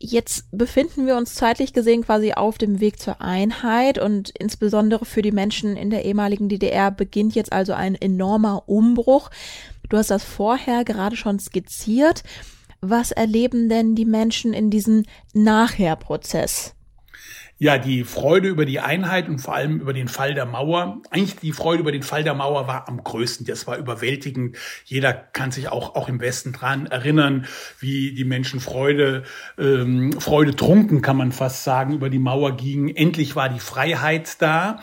Jetzt 0.00 0.46
befinden 0.52 1.06
wir 1.06 1.16
uns 1.16 1.34
zeitlich 1.34 1.72
gesehen 1.72 2.04
quasi 2.04 2.32
auf 2.32 2.56
dem 2.56 2.78
Weg 2.78 3.00
zur 3.00 3.20
Einheit 3.20 3.98
und 3.98 4.30
insbesondere 4.30 5.04
für 5.04 5.22
die 5.22 5.32
Menschen 5.32 5.76
in 5.76 5.90
der 5.90 6.04
ehemaligen 6.04 6.48
DDR 6.48 6.92
beginnt 6.92 7.34
jetzt 7.34 7.52
also 7.52 7.72
ein 7.72 7.96
enormer 7.96 8.68
Umbruch. 8.68 9.30
Du 9.88 9.96
hast 9.96 10.12
das 10.12 10.22
vorher 10.22 10.84
gerade 10.84 11.16
schon 11.16 11.40
skizziert. 11.40 12.22
Was 12.80 13.10
erleben 13.10 13.68
denn 13.68 13.96
die 13.96 14.04
Menschen 14.04 14.52
in 14.52 14.70
diesem 14.70 15.04
Nachherprozess? 15.34 16.76
Ja, 17.60 17.76
die 17.76 18.04
Freude 18.04 18.46
über 18.46 18.64
die 18.64 18.78
Einheit 18.78 19.28
und 19.28 19.40
vor 19.40 19.56
allem 19.56 19.80
über 19.80 19.92
den 19.92 20.06
Fall 20.06 20.32
der 20.32 20.46
Mauer, 20.46 21.02
eigentlich 21.10 21.34
die 21.36 21.50
Freude 21.50 21.80
über 21.80 21.90
den 21.90 22.04
Fall 22.04 22.22
der 22.22 22.34
Mauer 22.34 22.68
war 22.68 22.86
am 22.86 23.02
größten. 23.02 23.44
Das 23.46 23.66
war 23.66 23.76
überwältigend. 23.78 24.56
Jeder 24.84 25.12
kann 25.12 25.50
sich 25.50 25.68
auch, 25.68 25.96
auch 25.96 26.08
im 26.08 26.20
Westen 26.20 26.52
dran 26.52 26.86
erinnern, 26.86 27.46
wie 27.80 28.12
die 28.14 28.24
Menschen 28.24 28.60
Freude, 28.60 29.24
ähm, 29.58 30.12
Freude 30.20 30.54
trunken, 30.54 31.02
kann 31.02 31.16
man 31.16 31.32
fast 31.32 31.64
sagen, 31.64 31.94
über 31.94 32.10
die 32.10 32.20
Mauer 32.20 32.56
gingen. 32.56 32.94
Endlich 32.94 33.34
war 33.34 33.48
die 33.48 33.58
Freiheit 33.58 34.40
da. 34.40 34.78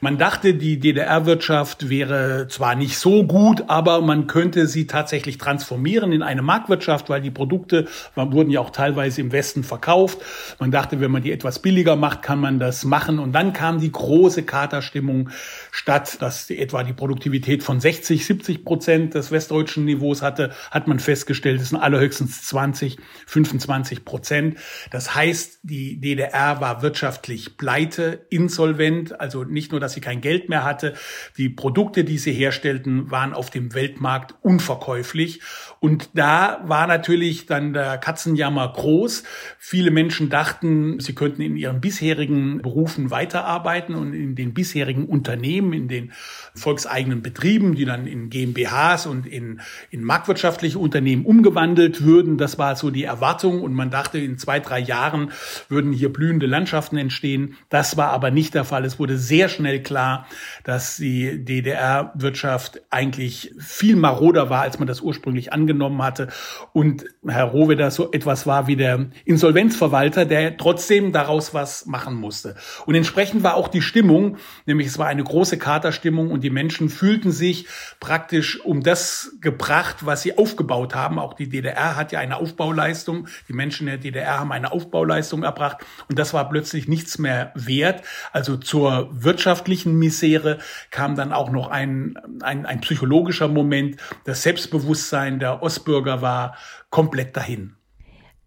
Man 0.00 0.16
dachte, 0.16 0.54
die 0.54 0.78
DDR-Wirtschaft 0.78 1.88
wäre 1.88 2.46
zwar 2.48 2.76
nicht 2.76 2.96
so 2.96 3.24
gut, 3.24 3.64
aber 3.66 4.02
man 4.02 4.28
könnte 4.28 4.68
sie 4.68 4.86
tatsächlich 4.86 5.38
transformieren 5.38 6.12
in 6.12 6.22
eine 6.22 6.42
Marktwirtschaft, 6.42 7.10
weil 7.10 7.22
die 7.22 7.32
Produkte 7.32 7.88
wurden 8.14 8.50
ja 8.50 8.60
auch 8.60 8.70
teilweise 8.70 9.20
im 9.20 9.32
Westen 9.32 9.64
verkauft. 9.64 10.18
Man 10.60 10.70
dachte, 10.70 11.00
wenn 11.00 11.10
man 11.10 11.24
die 11.24 11.32
etwas 11.32 11.58
billiger 11.58 11.96
macht, 11.96 12.19
kann 12.22 12.40
man 12.40 12.58
das 12.58 12.84
machen. 12.84 13.18
Und 13.18 13.32
dann 13.32 13.52
kam 13.52 13.80
die 13.80 13.92
große 13.92 14.42
Katerstimmung 14.42 15.30
statt, 15.70 16.18
dass 16.20 16.50
etwa 16.50 16.82
die 16.82 16.92
Produktivität 16.92 17.62
von 17.62 17.80
60, 17.80 18.24
70 18.24 18.64
Prozent 18.64 19.14
des 19.14 19.30
westdeutschen 19.30 19.84
Niveaus 19.84 20.22
hatte, 20.22 20.52
hat 20.70 20.88
man 20.88 20.98
festgestellt, 20.98 21.60
es 21.60 21.70
sind 21.70 21.78
allerhöchstens 21.78 22.42
20, 22.42 22.98
25 23.26 24.04
Prozent. 24.04 24.58
Das 24.90 25.14
heißt, 25.14 25.60
die 25.62 26.00
DDR 26.00 26.60
war 26.60 26.82
wirtschaftlich 26.82 27.56
pleite, 27.56 28.26
insolvent, 28.30 29.20
also 29.20 29.44
nicht 29.44 29.72
nur, 29.72 29.80
dass 29.80 29.92
sie 29.92 30.00
kein 30.00 30.20
Geld 30.20 30.48
mehr 30.48 30.64
hatte, 30.64 30.94
die 31.36 31.48
Produkte, 31.48 32.04
die 32.04 32.18
sie 32.18 32.32
herstellten, 32.32 33.10
waren 33.10 33.32
auf 33.32 33.50
dem 33.50 33.74
Weltmarkt 33.74 34.34
unverkäuflich. 34.42 35.40
Und 35.82 36.10
da 36.12 36.60
war 36.64 36.86
natürlich 36.86 37.46
dann 37.46 37.72
der 37.72 37.96
Katzenjammer 37.96 38.70
groß. 38.70 39.22
Viele 39.58 39.90
Menschen 39.90 40.28
dachten, 40.28 41.00
sie 41.00 41.14
könnten 41.14 41.40
in 41.40 41.56
ihren 41.56 41.80
bisherigen 41.80 42.60
Berufen 42.60 43.10
weiterarbeiten 43.10 43.94
und 43.94 44.12
in 44.12 44.34
den 44.34 44.52
bisherigen 44.52 45.06
Unternehmen, 45.06 45.72
in 45.72 45.88
den 45.88 46.12
volkseigenen 46.54 47.22
Betrieben, 47.22 47.76
die 47.76 47.86
dann 47.86 48.06
in 48.06 48.28
GmbHs 48.28 49.06
und 49.06 49.26
in, 49.26 49.62
in 49.90 50.04
marktwirtschaftliche 50.04 50.78
Unternehmen 50.78 51.24
umgewandelt 51.24 52.04
würden. 52.04 52.36
Das 52.36 52.58
war 52.58 52.76
so 52.76 52.90
die 52.90 53.04
Erwartung 53.04 53.62
und 53.62 53.72
man 53.72 53.88
dachte, 53.88 54.18
in 54.18 54.36
zwei, 54.36 54.60
drei 54.60 54.80
Jahren 54.80 55.32
würden 55.70 55.94
hier 55.94 56.12
blühende 56.12 56.44
Landschaften 56.44 56.98
entstehen. 56.98 57.56
Das 57.70 57.96
war 57.96 58.10
aber 58.10 58.30
nicht 58.30 58.52
der 58.52 58.64
Fall. 58.64 58.84
Es 58.84 58.98
wurde 58.98 59.16
sehr 59.16 59.48
schnell 59.48 59.82
klar, 59.82 60.26
dass 60.62 60.98
die 60.98 61.42
DDR-Wirtschaft 61.42 62.82
eigentlich 62.90 63.54
viel 63.58 63.96
maroder 63.96 64.50
war, 64.50 64.60
als 64.60 64.78
man 64.78 64.86
das 64.86 65.00
ursprünglich 65.00 65.54
angenommen 65.54 65.69
hatte. 66.02 66.28
Und 66.72 67.04
Herr 67.26 67.44
Rohweder 67.44 67.90
so 67.90 68.12
etwas 68.12 68.46
war 68.46 68.66
wie 68.66 68.76
der 68.76 69.06
Insolvenzverwalter, 69.24 70.24
der 70.24 70.56
trotzdem 70.56 71.12
daraus 71.12 71.54
was 71.54 71.86
machen 71.86 72.14
musste. 72.14 72.56
Und 72.86 72.94
entsprechend 72.94 73.42
war 73.42 73.54
auch 73.54 73.68
die 73.68 73.82
Stimmung, 73.82 74.36
nämlich 74.66 74.88
es 74.88 74.98
war 74.98 75.06
eine 75.06 75.24
große 75.24 75.58
Katerstimmung 75.58 76.30
und 76.30 76.42
die 76.42 76.50
Menschen 76.50 76.88
fühlten 76.88 77.30
sich 77.30 77.66
praktisch 78.00 78.60
um 78.64 78.82
das 78.82 79.32
gebracht, 79.40 80.06
was 80.06 80.22
sie 80.22 80.36
aufgebaut 80.36 80.94
haben. 80.94 81.18
Auch 81.18 81.34
die 81.34 81.48
DDR 81.48 81.96
hat 81.96 82.12
ja 82.12 82.20
eine 82.20 82.36
Aufbauleistung. 82.36 83.28
Die 83.48 83.52
Menschen 83.52 83.86
der 83.86 83.98
DDR 83.98 84.40
haben 84.40 84.52
eine 84.52 84.72
Aufbauleistung 84.72 85.42
erbracht 85.42 85.78
und 86.08 86.18
das 86.18 86.34
war 86.34 86.48
plötzlich 86.48 86.88
nichts 86.88 87.18
mehr 87.18 87.52
wert. 87.54 88.02
Also 88.32 88.56
zur 88.56 89.08
wirtschaftlichen 89.12 89.98
Misere 89.98 90.58
kam 90.90 91.16
dann 91.16 91.32
auch 91.32 91.50
noch 91.50 91.68
ein, 91.68 92.18
ein, 92.42 92.66
ein 92.66 92.80
psychologischer 92.80 93.48
Moment. 93.48 93.96
Das 94.24 94.42
Selbstbewusstsein 94.42 95.38
der 95.38 95.59
Ostbürger 95.62 96.22
war 96.22 96.56
komplett 96.90 97.36
dahin. 97.36 97.76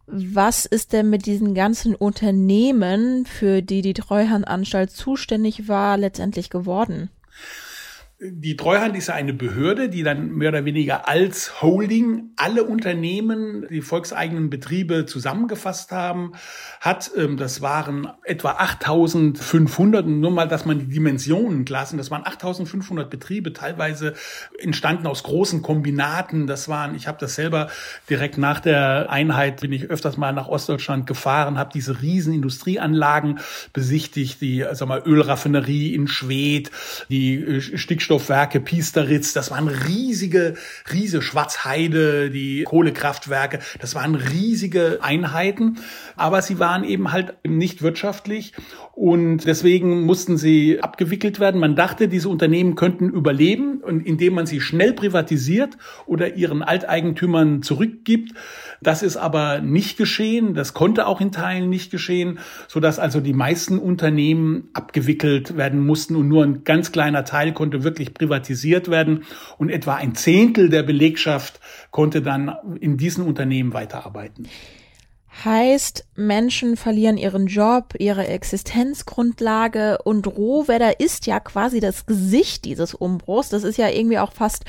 Was 0.05 0.65
ist 0.65 0.91
denn 0.91 1.09
mit 1.09 1.25
diesen 1.25 1.55
ganzen 1.55 1.95
Unternehmen, 1.95 3.25
für 3.25 3.61
die 3.61 3.81
die 3.81 3.93
Treuhandanstalt 3.93 4.91
zuständig 4.91 5.69
war, 5.69 5.97
letztendlich 5.97 6.49
geworden? 6.49 7.09
Die 8.19 8.55
Treuhand 8.55 8.95
ist 8.95 9.07
ja 9.07 9.15
eine 9.15 9.33
Behörde, 9.33 9.89
die 9.89 10.03
dann 10.03 10.31
mehr 10.31 10.49
oder 10.49 10.65
weniger 10.65 11.09
als 11.09 11.61
Holding 11.61 12.29
alle 12.37 12.63
Unternehmen, 12.63 13.67
die 13.69 13.81
volkseigenen 13.81 14.49
Betriebe 14.49 15.05
zusammengefasst 15.05 15.91
haben, 15.91 16.33
hat. 16.79 17.11
Ähm, 17.17 17.37
das 17.37 17.61
waren 17.61 18.07
etwa 18.23 18.51
8500, 18.51 20.07
nur 20.07 20.31
mal, 20.31 20.47
dass 20.47 20.65
man 20.65 20.79
die 20.79 20.87
Dimensionen 20.87 21.65
klassen, 21.65 21.97
das 21.97 22.11
waren 22.11 22.25
8500 22.25 23.09
Betriebe, 23.09 23.51
teilweise 23.51 24.13
entstanden 24.59 25.07
aus 25.07 25.23
großen 25.23 25.61
Kombinaten. 25.61 26.47
Das 26.47 26.69
waren, 26.69 26.95
ich 26.95 27.07
habe 27.07 27.17
das 27.19 27.35
selber 27.35 27.69
direkt 28.09 28.37
nach 28.37 28.59
der 28.61 29.09
Einheit, 29.09 29.61
bin 29.61 29.73
ich 29.73 29.89
öfters 29.89 30.17
mal 30.17 30.31
nach 30.31 30.47
Ostdeutschland 30.47 31.07
gefahren, 31.07 31.57
habe 31.57 31.71
diese 31.73 32.01
riesen 32.01 32.33
Industrieanlagen 32.33 33.39
besichtigt, 33.73 34.39
die 34.39 34.65
sag 34.71 34.87
mal, 34.87 35.01
Ölraffinerie 35.05 35.93
in 35.93 36.07
Schwedt, 36.07 36.71
die 37.09 37.35
äh, 37.35 37.61
Stickstoff 37.61 38.12
Wasserstoffwerke, 38.13 38.59
Piesteritz, 38.59 39.33
das 39.33 39.49
waren 39.49 39.67
riesige, 39.67 40.53
riesige 40.91 41.23
Schwarzheide, 41.23 42.29
die 42.29 42.63
Kohlekraftwerke, 42.63 43.59
das 43.79 43.95
waren 43.95 44.13
riesige 44.13 44.99
Einheiten, 45.01 45.79
aber 46.15 46.43
sie 46.43 46.59
waren 46.59 46.83
eben 46.83 47.11
halt 47.11 47.33
nicht 47.43 47.81
wirtschaftlich 47.81 48.53
und 48.95 49.45
deswegen 49.45 50.03
mussten 50.03 50.37
sie 50.37 50.79
abgewickelt 50.81 51.39
werden. 51.39 51.59
Man 51.59 51.75
dachte, 51.75 52.07
diese 52.07 52.29
Unternehmen 52.29 52.75
könnten 52.75 53.09
überleben 53.09 53.81
indem 54.05 54.35
man 54.35 54.45
sie 54.45 54.61
schnell 54.61 54.93
privatisiert 54.93 55.77
oder 56.05 56.35
ihren 56.35 56.61
Alteigentümern 56.61 57.63
zurückgibt. 57.63 58.33
Das 58.81 59.01
ist 59.01 59.17
aber 59.17 59.59
nicht 59.59 59.97
geschehen. 59.97 60.53
Das 60.53 60.73
konnte 60.73 61.07
auch 61.07 61.21
in 61.21 61.31
Teilen 61.31 61.69
nicht 61.69 61.91
geschehen, 61.91 62.39
so 62.67 62.79
dass 62.79 62.99
also 62.99 63.19
die 63.19 63.33
meisten 63.33 63.79
Unternehmen 63.79 64.69
abgewickelt 64.73 65.57
werden 65.57 65.85
mussten 65.85 66.15
und 66.15 66.27
nur 66.27 66.43
ein 66.43 66.63
ganz 66.63 66.91
kleiner 66.91 67.23
Teil 67.23 67.53
konnte 67.53 67.83
wirklich 67.83 67.92
privatisiert 67.93 68.89
werden 68.89 69.23
und 69.57 69.69
etwa 69.69 69.95
ein 69.95 70.15
Zehntel 70.15 70.69
der 70.69 70.83
Belegschaft 70.83 71.59
konnte 71.91 72.21
dann 72.21 72.55
in 72.79 72.97
diesen 72.97 73.25
Unternehmen 73.25 73.73
weiterarbeiten. 73.73 74.47
Heißt, 75.45 76.05
Menschen 76.15 76.77
verlieren 76.77 77.17
ihren 77.17 77.47
Job, 77.47 77.95
ihre 77.97 78.27
Existenzgrundlage 78.27 79.97
und 80.03 80.27
Rohwedder 80.27 80.99
ist 80.99 81.25
ja 81.25 81.39
quasi 81.39 81.79
das 81.79 82.05
Gesicht 82.05 82.65
dieses 82.65 82.93
Umbruchs. 82.93 83.49
Das 83.49 83.63
ist 83.63 83.77
ja 83.77 83.89
irgendwie 83.89 84.19
auch 84.19 84.31
fast 84.31 84.63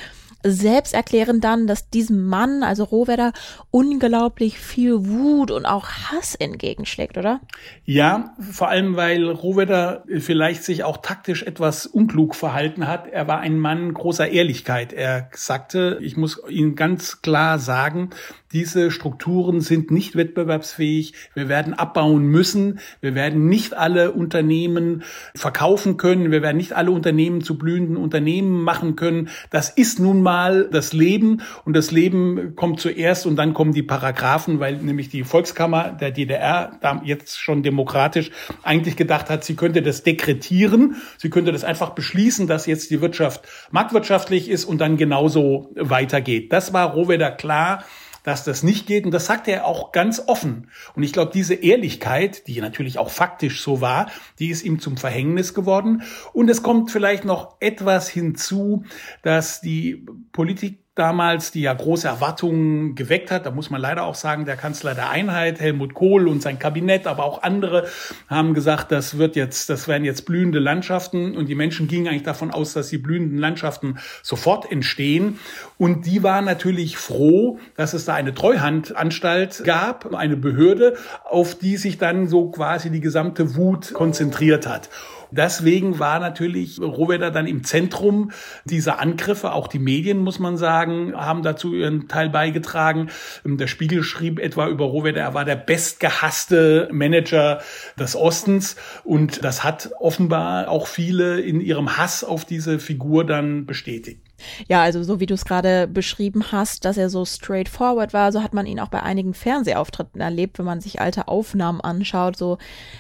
selbst 0.45 0.93
erklären 0.93 1.41
dann, 1.41 1.67
dass 1.67 1.89
diesem 1.89 2.27
Mann, 2.27 2.63
also 2.63 2.85
Rohwedder, 2.85 3.33
unglaublich 3.71 4.59
viel 4.59 5.09
Wut 5.09 5.51
und 5.51 5.65
auch 5.65 5.89
Hass 5.89 6.35
entgegenschlägt, 6.35 7.17
oder? 7.17 7.41
Ja, 7.85 8.35
vor 8.39 8.69
allem, 8.69 8.97
weil 8.97 9.29
Rohwedder 9.31 10.05
vielleicht 10.19 10.63
sich 10.63 10.85
auch 10.85 10.99
taktisch 10.99 11.43
etwas 11.43 11.87
unklug 11.87 12.35
verhalten 12.35 12.87
hat. 12.87 13.09
Er 13.09 13.27
war 13.27 13.41
ein 13.41 13.59
Mann 13.59 13.95
großer 13.95 14.29
Ehrlichkeit. 14.29 14.93
Er 14.93 15.31
sagte, 15.33 15.99
ich 16.03 16.17
muss 16.17 16.41
Ihnen 16.49 16.77
ganz 16.77 17.23
klar 17.23 17.59
sagen, 17.59 18.11
diese 18.53 18.91
Strukturen 18.91 19.61
sind 19.61 19.91
nicht 19.91 20.15
wettbewerbsfähig. 20.15 21.15
Wir 21.35 21.49
werden 21.49 21.75
abbauen 21.75 22.27
müssen. 22.27 22.79
Wir 23.01 23.15
werden 23.15 23.49
nicht 23.49 23.75
alle 23.75 24.13
Unternehmen 24.13 25.03
verkaufen 25.35 25.97
können. 25.97 26.31
Wir 26.31 26.43
werden 26.43 26.59
nicht 26.59 26.75
alle 26.75 26.93
Unternehmen 26.93 27.41
zu 27.41 27.59
blühenden 27.59 27.97
Unternehmen 27.97 28.63
machen 28.63 28.95
können. 28.95 29.29
Das 29.51 29.71
ist 29.71 29.99
nun 29.99 30.23
mal 30.23 30.34
das 30.71 30.93
Leben 30.93 31.43
und 31.65 31.75
das 31.75 31.91
Leben 31.91 32.55
kommt 32.57 32.81
zuerst 32.81 33.27
und 33.27 33.37
dann 33.37 33.55
kommen 33.55 33.73
die 33.73 33.83
Paragraphen, 33.83 34.61
weil 34.61 34.77
nämlich 34.77 35.09
die 35.09 35.25
Volkskammer 35.25 35.91
der 35.91 36.11
DDR, 36.11 36.79
jetzt 37.05 37.41
schon 37.41 37.63
demokratisch, 37.63 38.31
eigentlich 38.63 38.97
gedacht 38.97 39.31
hat, 39.31 39.45
sie 39.45 39.57
könnte 39.57 39.83
das 39.83 40.03
dekretieren. 40.03 40.97
Sie 41.19 41.31
könnte 41.31 41.53
das 41.53 41.65
einfach 41.65 41.91
beschließen, 41.91 42.47
dass 42.47 42.67
jetzt 42.67 42.91
die 42.91 43.01
Wirtschaft 43.01 43.43
marktwirtschaftlich 43.71 44.49
ist 44.51 44.65
und 44.65 44.79
dann 44.79 44.97
genauso 44.97 45.71
weitergeht. 45.75 46.53
Das 46.53 46.73
war 46.73 46.93
Rohwedder 46.93 47.31
klar 47.31 47.85
dass 48.25 48.43
das 48.43 48.65
nicht 48.65 48.87
geht. 48.87 49.05
Und 49.05 49.13
das 49.13 49.27
sagt 49.27 49.47
er 49.47 49.67
auch 49.67 49.93
ganz 49.93 50.21
offen. 50.27 50.69
Und 50.97 51.05
ich 51.05 51.13
glaube, 51.13 51.31
diese 51.33 51.55
Ehrlichkeit, 51.55 52.49
die 52.49 52.61
natürlich 52.61 52.99
auch 52.99 53.11
faktisch 53.11 53.63
so 53.63 53.81
war, 53.81 54.11
die 54.41 54.49
ist 54.49 54.65
ihm 54.65 54.81
zum 54.81 54.97
Verhängnis 54.97 55.55
geworden. 55.55 56.03
Und 56.33 56.51
es 56.51 56.65
kommt 56.65 56.91
vielleicht 56.91 57.25
noch 57.25 57.57
etwas 57.61 58.09
hinzu, 58.09 58.85
dass 59.23 59.61
die 59.61 60.05
Politik 60.33 60.84
damals, 60.95 61.51
die 61.51 61.63
ja 61.63 61.75
große 61.75 62.07
Erwartungen 62.07 62.95
geweckt 62.95 63.33
hat. 63.33 63.47
Da 63.47 63.51
muss 63.51 63.69
man 63.69 63.81
leider 63.81 64.05
auch 64.05 64.15
sagen, 64.15 64.45
der 64.45 64.57
Kanzler 64.57 64.95
der 64.95 65.11
Einheit, 65.11 65.59
Helmut 65.59 65.93
Kohl 65.93 66.29
und 66.29 66.41
sein 66.41 66.59
Kabinett, 66.59 67.07
aber 67.09 67.25
auch 67.25 67.43
andere 67.43 67.89
haben 68.29 68.55
gesagt, 68.55 68.93
das 68.93 69.19
wird 69.19 69.35
jetzt, 69.35 69.71
das 69.71 69.89
werden 69.89 70.05
jetzt 70.05 70.25
blühende 70.25 70.61
Landschaften 70.61 71.37
und 71.37 71.49
die 71.49 71.57
Menschen 71.57 71.89
gingen 71.89 72.07
eigentlich 72.07 72.23
davon 72.23 72.53
aus, 72.53 72.75
dass 72.75 72.89
die 72.91 72.99
blühenden 72.99 73.39
Landschaften 73.39 73.99
sofort 74.23 74.71
entstehen. 74.71 75.41
Und 75.79 76.07
die 76.07 76.23
waren 76.23 76.45
natürlich 76.45 76.97
froh, 76.97 77.59
dass 77.77 77.93
es 77.93 78.05
da 78.05 78.15
eine 78.15 78.33
Treuhandanstalt 78.33 79.65
gab, 79.65 80.15
eine 80.15 80.37
Behörde, 80.37 80.97
auf 81.25 81.57
die 81.57 81.77
sich 81.77 81.99
dann 81.99 82.29
so 82.29 82.51
quasi 82.51 82.91
die 82.91 83.01
gesamte 83.01 83.57
Wut 83.57 83.93
konzentriert 83.95 84.69
hat. 84.69 84.89
Deswegen 85.37 85.99
war 85.99 86.21
natürlich 86.21 86.81
Rohwedder 86.81 87.31
dann 87.31 87.47
im 87.47 87.65
Zentrum 87.65 88.31
dieser 88.65 89.01
Angriffe. 89.01 89.53
Auch 89.53 89.67
die 89.67 89.81
Medien, 89.81 90.19
muss 90.19 90.39
man 90.39 90.57
sagen, 90.57 91.15
haben 91.15 91.43
dazu 91.43 91.75
ihren 91.75 92.07
Teil 92.07 92.31
beigetragen. 92.31 93.11
Der 93.45 93.67
Spiegel 93.67 94.05
schrieb 94.05 94.39
etwa 94.39 94.69
über 94.69 94.85
Rohwedder, 94.85 95.23
er 95.23 95.35
war 95.35 95.45
der 95.45 95.57
bestgehasste 95.57 96.89
Manager 96.93 97.61
des 97.99 98.15
Ostens. 98.15 98.77
Und 99.03 99.45
das 99.45 99.65
hat 99.65 99.91
offenbar 99.99 100.69
auch 100.69 100.87
viele 100.87 101.41
in 101.41 101.61
ihrem 101.61 101.97
Hass 101.97 102.23
auf 102.23 102.45
diese 102.45 102.79
Figur 102.79 103.27
dann 103.27 103.67
bestätigt. 103.67 104.24
Ja, 104.69 104.83
also 104.83 105.03
so 105.03 105.21
wie 105.21 105.27
du 105.27 105.35
es 105.35 105.45
gerade 105.45 105.87
beschrieben 105.87 106.53
hast, 106.53 106.85
dass 106.85 106.97
er 106.97 107.09
so 107.09 107.25
straightforward 107.25 108.13
war, 108.13 108.33
so 108.33 108.43
hat 108.43 108.55
man 108.55 108.67
ihn 108.67 108.81
auch 108.81 108.89
bei 108.89 109.03
einigen 109.03 109.35
Fernsehauftritten 109.35 110.21
erlebt, 110.21 110.59
wenn 110.59 110.67
man 110.67 110.81
sich 110.81 111.01
alte 111.01 111.29
Aufnahmen 111.29 111.81
anschaut, 111.81 112.37
so 112.37 112.59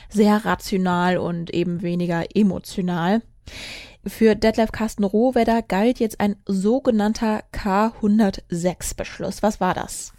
sehr 0.08 0.44
rational 0.44 1.18
und 1.18 1.50
eben 1.52 1.82
weniger 1.82 2.24
emotional. 2.34 3.22
Für 4.06 4.34
Detlef 4.34 4.70
Carsten 4.70 5.04
Rohwedder 5.04 5.62
galt 5.62 5.98
jetzt 5.98 6.20
ein 6.20 6.36
sogenannter 6.44 7.42
K106-Beschluss. 7.54 9.42
Was 9.42 9.60
war 9.60 9.72
das? 9.72 10.12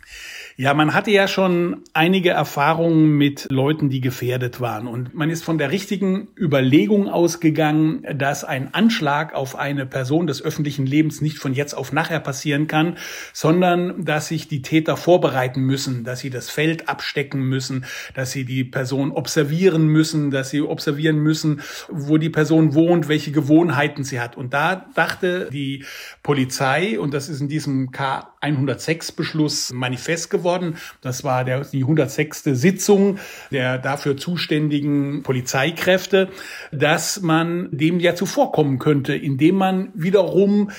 Ja, 0.55 0.73
man 0.75 0.93
hatte 0.93 1.09
ja 1.09 1.27
schon 1.27 1.81
einige 1.93 2.29
Erfahrungen 2.29 3.17
mit 3.17 3.47
Leuten, 3.49 3.89
die 3.89 4.01
gefährdet 4.01 4.61
waren. 4.61 4.87
Und 4.87 5.15
man 5.15 5.31
ist 5.31 5.43
von 5.43 5.57
der 5.57 5.71
richtigen 5.71 6.27
Überlegung 6.37 7.09
ausgegangen, 7.09 8.05
dass 8.15 8.43
ein 8.43 8.73
Anschlag 8.73 9.33
auf 9.33 9.55
eine 9.55 9.85
Person 9.85 10.27
des 10.27 10.43
öffentlichen 10.43 10.85
Lebens 10.85 11.21
nicht 11.21 11.39
von 11.39 11.53
jetzt 11.53 11.73
auf 11.73 11.91
nachher 11.91 12.19
passieren 12.19 12.67
kann, 12.67 12.97
sondern 13.33 14.05
dass 14.05 14.27
sich 14.27 14.47
die 14.47 14.61
Täter 14.61 14.95
vorbereiten 14.95 15.61
müssen, 15.61 16.03
dass 16.03 16.19
sie 16.19 16.29
das 16.29 16.51
Feld 16.51 16.87
abstecken 16.87 17.41
müssen, 17.41 17.85
dass 18.13 18.31
sie 18.31 18.45
die 18.45 18.63
Person 18.63 19.11
observieren 19.11 19.87
müssen, 19.87 20.29
dass 20.31 20.51
sie 20.51 20.61
observieren 20.61 21.17
müssen, 21.17 21.61
wo 21.89 22.17
die 22.17 22.29
Person 22.29 22.75
wohnt, 22.75 23.07
welche 23.07 23.31
Gewohnheiten 23.31 23.74
sie 24.03 24.19
hat. 24.19 24.37
Und 24.37 24.53
da 24.53 24.85
dachte 24.93 25.49
die 25.51 25.85
Polizei, 26.23 26.99
und 26.99 27.13
das 27.13 27.29
ist 27.29 27.41
in 27.41 27.47
diesem 27.47 27.91
K106-Beschluss 27.91 29.73
manifest 29.73 30.29
geworden. 30.29 30.77
Das 31.01 31.23
war 31.23 31.43
der, 31.43 31.61
die 31.61 31.81
106. 31.81 32.43
Sitzung 32.43 33.19
der 33.51 33.77
dafür 33.77 34.17
zuständigen 34.17 35.23
Polizeikräfte, 35.23 36.29
dass 36.71 37.21
man 37.21 37.69
dem 37.71 37.99
ja 37.99 38.15
zuvorkommen 38.15 38.79
könnte, 38.79 39.15
indem 39.15 39.55
man 39.55 39.91
wiederum 39.93 40.71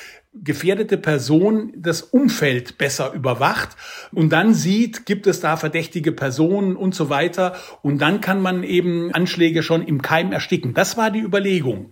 gefährdete 0.43 0.99
Person 0.99 1.73
das 1.77 2.03
Umfeld 2.03 2.79
besser 2.79 3.13
überwacht 3.13 3.77
und 4.13 4.33
dann 4.33 4.55
sieht, 4.55 5.07
gibt 5.07 5.27
es 5.27 5.41
da 5.41 5.57
verdächtige 5.57 6.13
Personen 6.13 6.77
und 6.77 6.95
so 6.95 7.11
weiter 7.11 7.55
und 7.83 8.01
dann 8.01 8.21
kann 8.21 8.41
man 8.41 8.63
eben 8.63 9.13
Anschläge 9.13 9.63
schon 9.63 9.83
im 9.83 10.03
Keim 10.03 10.33
ersticken. 10.33 10.75
Das 10.75 10.97
war 10.97 11.11
die 11.11 11.21
Überlegung. 11.21 11.91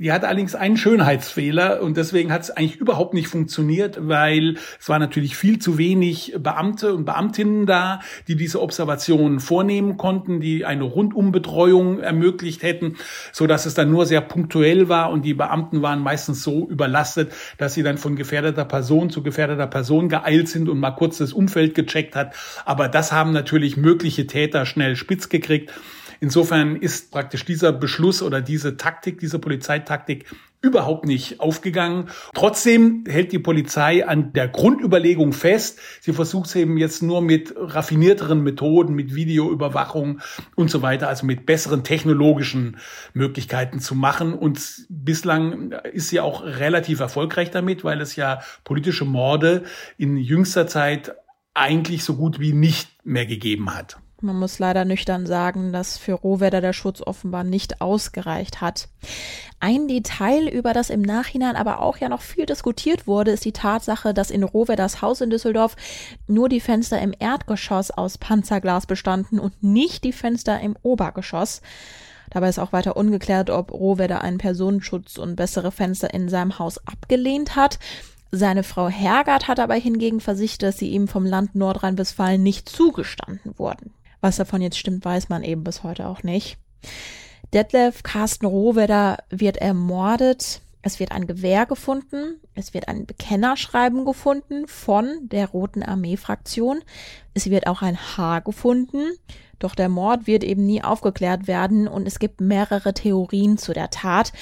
Die 0.00 0.12
hatte 0.12 0.28
allerdings 0.28 0.54
einen 0.54 0.78
Schönheitsfehler 0.78 1.82
und 1.82 1.98
deswegen 1.98 2.32
hat 2.32 2.40
es 2.40 2.50
eigentlich 2.50 2.76
überhaupt 2.76 3.12
nicht 3.12 3.28
funktioniert, 3.28 3.98
weil 4.00 4.56
es 4.80 4.88
war 4.88 4.98
natürlich 4.98 5.36
viel 5.36 5.58
zu 5.58 5.76
wenig 5.76 6.34
Beamte 6.38 6.94
und 6.94 7.04
Beamtinnen 7.04 7.66
da, 7.66 8.00
die 8.26 8.34
diese 8.34 8.62
Observationen 8.62 9.40
vornehmen 9.40 9.98
konnten, 9.98 10.40
die 10.40 10.64
eine 10.64 10.84
Rundumbetreuung 10.84 12.00
ermöglicht 12.00 12.62
hätten, 12.62 12.96
so 13.32 13.46
dass 13.46 13.66
es 13.66 13.74
dann 13.74 13.90
nur 13.90 14.06
sehr 14.06 14.22
punktuell 14.22 14.88
war 14.88 15.10
und 15.10 15.22
die 15.26 15.34
Beamten 15.34 15.82
waren 15.82 16.00
meistens 16.00 16.42
so 16.42 16.66
überlastet, 16.66 17.32
dass 17.58 17.74
sie 17.74 17.79
dann 17.82 17.98
von 17.98 18.16
gefährdeter 18.16 18.64
Person 18.64 19.10
zu 19.10 19.22
gefährdeter 19.22 19.66
Person 19.66 20.08
geeilt 20.08 20.48
sind 20.48 20.68
und 20.68 20.78
mal 20.78 20.92
kurz 20.92 21.18
das 21.18 21.32
Umfeld 21.32 21.74
gecheckt 21.74 22.16
hat. 22.16 22.34
Aber 22.64 22.88
das 22.88 23.12
haben 23.12 23.32
natürlich 23.32 23.76
mögliche 23.76 24.26
Täter 24.26 24.66
schnell 24.66 24.96
spitz 24.96 25.28
gekriegt. 25.28 25.72
Insofern 26.20 26.76
ist 26.76 27.10
praktisch 27.10 27.44
dieser 27.44 27.72
Beschluss 27.72 28.22
oder 28.22 28.42
diese 28.42 28.76
Taktik, 28.76 29.20
diese 29.20 29.38
Polizeitaktik 29.38 30.26
überhaupt 30.62 31.06
nicht 31.06 31.40
aufgegangen. 31.40 32.10
Trotzdem 32.34 33.04
hält 33.08 33.32
die 33.32 33.38
Polizei 33.38 34.06
an 34.06 34.32
der 34.32 34.48
Grundüberlegung 34.48 35.32
fest. 35.32 35.80
Sie 36.00 36.12
versucht 36.12 36.48
es 36.48 36.56
eben 36.56 36.76
jetzt 36.76 37.02
nur 37.02 37.22
mit 37.22 37.54
raffinierteren 37.56 38.42
Methoden, 38.42 38.94
mit 38.94 39.14
Videoüberwachung 39.14 40.20
und 40.56 40.70
so 40.70 40.82
weiter, 40.82 41.08
also 41.08 41.24
mit 41.24 41.46
besseren 41.46 41.82
technologischen 41.82 42.76
Möglichkeiten 43.14 43.80
zu 43.80 43.94
machen. 43.94 44.34
Und 44.34 44.86
bislang 44.90 45.72
ist 45.92 46.10
sie 46.10 46.20
auch 46.20 46.44
relativ 46.44 47.00
erfolgreich 47.00 47.50
damit, 47.50 47.82
weil 47.82 48.00
es 48.00 48.16
ja 48.16 48.40
politische 48.64 49.04
Morde 49.04 49.64
in 49.96 50.16
jüngster 50.16 50.66
Zeit 50.66 51.12
eigentlich 51.54 52.04
so 52.04 52.16
gut 52.16 52.38
wie 52.38 52.52
nicht 52.52 53.04
mehr 53.04 53.26
gegeben 53.26 53.74
hat. 53.74 53.98
Man 54.22 54.38
muss 54.38 54.58
leider 54.58 54.84
nüchtern 54.84 55.26
sagen, 55.26 55.72
dass 55.72 55.96
für 55.96 56.12
Rohwedder 56.12 56.60
der 56.60 56.72
Schutz 56.74 57.00
offenbar 57.00 57.42
nicht 57.42 57.80
ausgereicht 57.80 58.60
hat. 58.60 58.88
Ein 59.60 59.88
Detail, 59.88 60.48
über 60.48 60.72
das 60.72 60.90
im 60.90 61.00
Nachhinein 61.00 61.56
aber 61.56 61.80
auch 61.80 61.96
ja 61.96 62.08
noch 62.08 62.20
viel 62.20 62.46
diskutiert 62.46 63.06
wurde, 63.06 63.30
ist 63.30 63.44
die 63.44 63.52
Tatsache, 63.52 64.12
dass 64.12 64.30
in 64.30 64.42
Rohwedders 64.42 65.00
Haus 65.00 65.20
in 65.20 65.30
Düsseldorf 65.30 65.76
nur 66.26 66.48
die 66.48 66.60
Fenster 66.60 67.00
im 67.00 67.14
Erdgeschoss 67.18 67.90
aus 67.90 68.18
Panzerglas 68.18 68.86
bestanden 68.86 69.38
und 69.38 69.62
nicht 69.62 70.04
die 70.04 70.12
Fenster 70.12 70.60
im 70.60 70.76
Obergeschoss. 70.82 71.62
Dabei 72.30 72.48
ist 72.48 72.58
auch 72.58 72.72
weiter 72.72 72.96
ungeklärt, 72.96 73.50
ob 73.50 73.72
Rohwedder 73.72 74.22
einen 74.22 74.38
Personenschutz 74.38 75.18
und 75.18 75.36
bessere 75.36 75.72
Fenster 75.72 76.14
in 76.14 76.28
seinem 76.28 76.58
Haus 76.58 76.78
abgelehnt 76.86 77.56
hat. 77.56 77.78
Seine 78.32 78.62
Frau 78.62 78.88
Hergard 78.88 79.48
hat 79.48 79.58
aber 79.58 79.74
hingegen 79.74 80.20
versichert, 80.20 80.62
dass 80.62 80.78
sie 80.78 80.90
ihm 80.90 81.08
vom 81.08 81.26
Land 81.26 81.56
Nordrhein-Westfalen 81.56 82.42
nicht 82.42 82.68
zugestanden 82.68 83.58
wurden. 83.58 83.92
Was 84.20 84.36
davon 84.36 84.62
jetzt 84.62 84.78
stimmt, 84.78 85.04
weiß 85.04 85.28
man 85.28 85.42
eben 85.42 85.64
bis 85.64 85.82
heute 85.82 86.06
auch 86.06 86.22
nicht. 86.22 86.58
Detlef 87.52 88.02
Carsten 88.02 88.46
Rohwedder 88.46 89.18
wird 89.30 89.56
ermordet. 89.56 90.60
Es 90.82 90.98
wird 90.98 91.12
ein 91.12 91.26
Gewehr 91.26 91.66
gefunden. 91.66 92.40
Es 92.54 92.74
wird 92.74 92.88
ein 92.88 93.06
Bekennerschreiben 93.06 94.04
gefunden 94.04 94.66
von 94.66 95.28
der 95.28 95.48
Roten 95.48 95.82
Armee-Fraktion. 95.82 96.82
Es 97.34 97.50
wird 97.50 97.66
auch 97.66 97.82
ein 97.82 97.98
Haar 97.98 98.40
gefunden. 98.40 99.12
Doch 99.58 99.74
der 99.74 99.88
Mord 99.88 100.26
wird 100.26 100.42
eben 100.42 100.64
nie 100.64 100.82
aufgeklärt 100.82 101.46
werden 101.46 101.86
und 101.86 102.06
es 102.06 102.18
gibt 102.18 102.40
mehrere 102.40 102.94
Theorien 102.94 103.58
zu 103.58 103.72
der 103.72 103.90
Tat. 103.90 104.32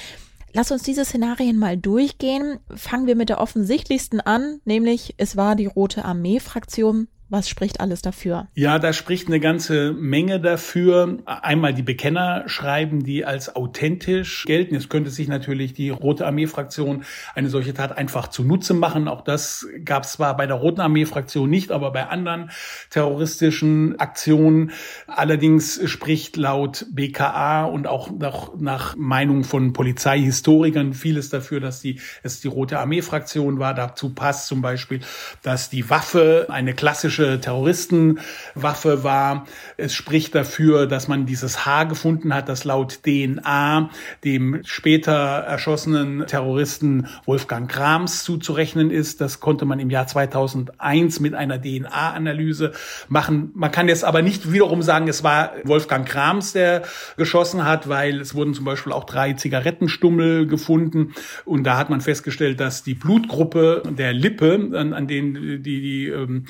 Lass 0.53 0.71
uns 0.71 0.83
diese 0.83 1.05
Szenarien 1.05 1.57
mal 1.57 1.77
durchgehen. 1.77 2.59
Fangen 2.73 3.05
wir 3.05 3.15
mit 3.15 3.29
der 3.29 3.39
offensichtlichsten 3.39 4.21
an, 4.21 4.61
nämlich 4.65 5.15
es 5.17 5.35
war 5.35 5.55
die 5.55 5.67
Rote 5.67 6.05
Armee-Fraktion, 6.05 7.07
was 7.29 7.47
spricht 7.47 7.79
alles 7.79 8.01
dafür? 8.01 8.47
Ja, 8.55 8.79
da 8.79 8.91
spricht 8.91 9.27
eine 9.27 9.39
ganze 9.39 9.93
Menge 9.93 10.39
dafür. 10.39 11.19
Einmal 11.25 11.75
die 11.75 11.83
Bekenner 11.83 12.43
schreiben, 12.47 13.03
die 13.03 13.23
als 13.23 13.55
authentisch 13.55 14.45
gelten. 14.45 14.75
Es 14.75 14.89
könnte 14.89 15.11
sich 15.11 15.27
natürlich 15.27 15.73
die 15.73 15.91
Rote 15.91 16.25
Armee-Fraktion 16.25 17.03
eine 17.35 17.49
solche 17.49 17.75
Tat 17.75 17.95
einfach 17.95 18.29
zunutze 18.29 18.73
machen. 18.73 19.07
Auch 19.07 19.21
das 19.21 19.67
gab 19.85 20.03
es 20.03 20.13
zwar 20.13 20.35
bei 20.37 20.47
der 20.47 20.55
Roten 20.55 20.81
Armee-Fraktion 20.81 21.47
nicht, 21.49 21.71
aber 21.71 21.91
bei 21.91 22.07
anderen 22.07 22.49
terroristischen 22.89 23.99
Aktionen. 23.99 24.71
Allerdings 25.05 25.79
spricht 25.87 26.35
laut 26.35 26.87
BKA 26.91 27.65
und 27.65 27.85
auch 27.85 28.09
nach, 28.09 28.55
nach 28.57 28.95
Meinung 28.95 29.43
von 29.43 29.73
Polizeihistorikern 29.73 30.93
vieles 30.93 31.29
dafür, 31.29 31.59
dass 31.59 31.79
die, 31.79 31.99
es 32.23 32.41
die 32.41 32.47
Rote 32.47 32.79
Armee-Fraktion 32.79 33.59
war. 33.59 33.75
Dazu 33.75 34.15
passt 34.15 34.47
zum 34.47 34.63
Beispiel, 34.63 35.01
dass 35.43 35.69
die 35.69 35.91
Waffe 35.91 36.47
eine 36.49 36.73
klassische 36.73 37.18
klassische 37.19 37.41
Terroristenwaffe 37.41 39.03
war. 39.03 39.45
Es 39.77 39.93
spricht 39.93 40.35
dafür, 40.35 40.87
dass 40.87 41.07
man 41.07 41.25
dieses 41.25 41.65
Haar 41.65 41.85
gefunden 41.85 42.33
hat, 42.33 42.49
das 42.49 42.63
laut 42.63 43.01
DNA 43.03 43.89
dem 44.23 44.61
später 44.65 45.11
erschossenen 45.11 46.25
Terroristen 46.27 47.07
Wolfgang 47.25 47.69
Krams 47.69 48.23
zuzurechnen 48.23 48.91
ist. 48.91 49.21
Das 49.21 49.39
konnte 49.39 49.65
man 49.65 49.79
im 49.79 49.89
Jahr 49.89 50.07
2001 50.07 51.19
mit 51.19 51.33
einer 51.33 51.61
DNA-Analyse 51.61 52.71
machen. 53.09 53.51
Man 53.53 53.71
kann 53.71 53.87
jetzt 53.87 54.05
aber 54.05 54.21
nicht 54.21 54.51
wiederum 54.51 54.81
sagen, 54.81 55.07
es 55.07 55.23
war 55.23 55.51
Wolfgang 55.63 56.07
Krams, 56.07 56.53
der 56.53 56.83
geschossen 57.17 57.65
hat, 57.65 57.89
weil 57.89 58.21
es 58.21 58.33
wurden 58.33 58.53
zum 58.53 58.65
Beispiel 58.65 58.93
auch 58.93 59.03
drei 59.03 59.33
Zigarettenstummel 59.33 60.47
gefunden 60.47 61.13
und 61.45 61.63
da 61.63 61.77
hat 61.77 61.89
man 61.89 62.01
festgestellt, 62.01 62.59
dass 62.59 62.83
die 62.83 62.93
Blutgruppe 62.93 63.83
der 63.89 64.13
Lippe, 64.13 64.69
an, 64.73 64.93
an 64.93 65.07
denen 65.07 65.33
die, 65.33 65.59
die, 65.61 65.81
die 65.81 66.07
ähm, 66.07 66.45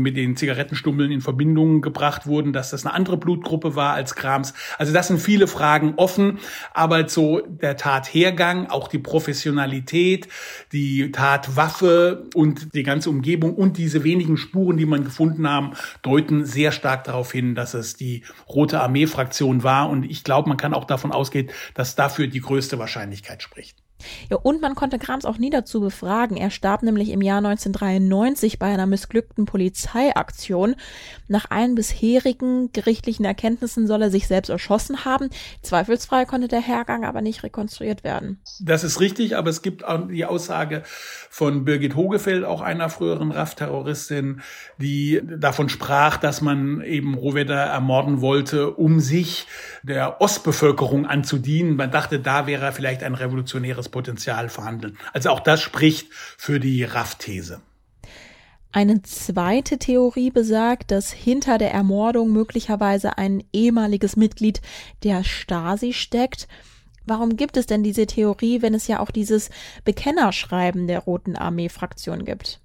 mit 0.00 0.16
den 0.16 0.36
Zigarettenstummeln 0.36 1.10
in 1.10 1.20
Verbindung 1.20 1.80
gebracht 1.80 2.26
wurden, 2.26 2.52
dass 2.52 2.70
das 2.70 2.84
eine 2.84 2.94
andere 2.94 3.16
Blutgruppe 3.16 3.76
war 3.76 3.94
als 3.94 4.14
Krams. 4.14 4.54
Also 4.78 4.92
das 4.92 5.08
sind 5.08 5.20
viele 5.20 5.46
Fragen 5.46 5.94
offen, 5.96 6.38
aber 6.74 7.08
so 7.08 7.40
der 7.40 7.76
Tathergang, 7.76 8.68
auch 8.68 8.88
die 8.88 8.98
Professionalität, 8.98 10.28
die 10.72 11.12
Tatwaffe 11.12 12.24
und 12.34 12.74
die 12.74 12.82
ganze 12.82 13.10
Umgebung 13.10 13.54
und 13.54 13.78
diese 13.78 14.04
wenigen 14.04 14.36
Spuren, 14.36 14.76
die 14.76 14.86
man 14.86 15.04
gefunden 15.04 15.48
haben, 15.48 15.72
deuten 16.02 16.44
sehr 16.44 16.72
stark 16.72 17.04
darauf 17.04 17.32
hin, 17.32 17.54
dass 17.54 17.74
es 17.74 17.96
die 17.96 18.24
Rote 18.48 18.80
Armee-Fraktion 18.80 19.62
war 19.62 19.88
und 19.88 20.04
ich 20.04 20.24
glaube, 20.24 20.48
man 20.48 20.58
kann 20.58 20.74
auch 20.74 20.84
davon 20.84 21.12
ausgehen, 21.12 21.50
dass 21.74 21.94
dafür 21.94 22.26
die 22.26 22.40
größte 22.40 22.78
Wahrscheinlichkeit 22.78 23.42
spricht. 23.42 23.85
Ja, 24.30 24.36
und 24.36 24.60
man 24.60 24.74
konnte 24.74 24.98
Grams 24.98 25.24
auch 25.24 25.38
nie 25.38 25.50
dazu 25.50 25.80
befragen. 25.80 26.36
Er 26.36 26.50
starb 26.50 26.82
nämlich 26.82 27.10
im 27.10 27.22
Jahr 27.22 27.38
1993 27.38 28.58
bei 28.58 28.66
einer 28.66 28.86
missglückten 28.86 29.46
Polizeiaktion. 29.46 30.76
Nach 31.28 31.50
allen 31.50 31.74
bisherigen 31.74 32.72
gerichtlichen 32.72 33.24
Erkenntnissen 33.24 33.86
soll 33.86 34.02
er 34.02 34.10
sich 34.10 34.26
selbst 34.26 34.48
erschossen 34.48 35.04
haben. 35.04 35.30
Zweifelsfrei 35.62 36.24
konnte 36.24 36.48
der 36.48 36.60
Hergang 36.60 37.04
aber 37.04 37.22
nicht 37.22 37.42
rekonstruiert 37.42 38.04
werden. 38.04 38.40
Das 38.60 38.84
ist 38.84 39.00
richtig, 39.00 39.36
aber 39.36 39.50
es 39.50 39.62
gibt 39.62 39.84
auch 39.84 40.08
die 40.08 40.24
Aussage 40.24 40.82
von 41.30 41.64
Birgit 41.64 41.96
Hogefeld, 41.96 42.44
auch 42.44 42.60
einer 42.60 42.88
früheren 42.88 43.32
RAF-Terroristin, 43.32 44.40
die 44.78 45.20
davon 45.24 45.68
sprach, 45.68 46.16
dass 46.16 46.40
man 46.40 46.82
eben 46.82 47.14
Rohwedder 47.14 47.56
ermorden 47.56 48.20
wollte, 48.20 48.70
um 48.70 49.00
sich 49.00 49.46
der 49.82 50.20
Ostbevölkerung 50.20 51.06
anzudienen. 51.06 51.76
Man 51.76 51.90
dachte, 51.90 52.20
da 52.20 52.46
wäre 52.46 52.72
vielleicht 52.72 53.02
ein 53.02 53.14
revolutionäres 53.14 53.85
Potenzial 53.88 54.48
vorhanden. 54.48 54.98
Also 55.12 55.30
auch 55.30 55.40
das 55.40 55.60
spricht 55.62 56.08
für 56.12 56.60
die 56.60 56.84
RAF-These. 56.84 57.60
Eine 58.72 59.00
zweite 59.02 59.78
Theorie 59.78 60.30
besagt, 60.30 60.90
dass 60.90 61.10
hinter 61.10 61.56
der 61.56 61.72
Ermordung 61.72 62.32
möglicherweise 62.32 63.16
ein 63.16 63.42
ehemaliges 63.52 64.16
Mitglied 64.16 64.60
der 65.02 65.24
Stasi 65.24 65.94
steckt. 65.94 66.46
Warum 67.06 67.36
gibt 67.36 67.56
es 67.56 67.66
denn 67.66 67.82
diese 67.82 68.06
Theorie, 68.06 68.60
wenn 68.60 68.74
es 68.74 68.86
ja 68.86 69.00
auch 69.00 69.10
dieses 69.10 69.48
Bekennerschreiben 69.84 70.88
der 70.88 70.98
Roten 70.98 71.36
Armee-Fraktion 71.36 72.24
gibt? 72.24 72.60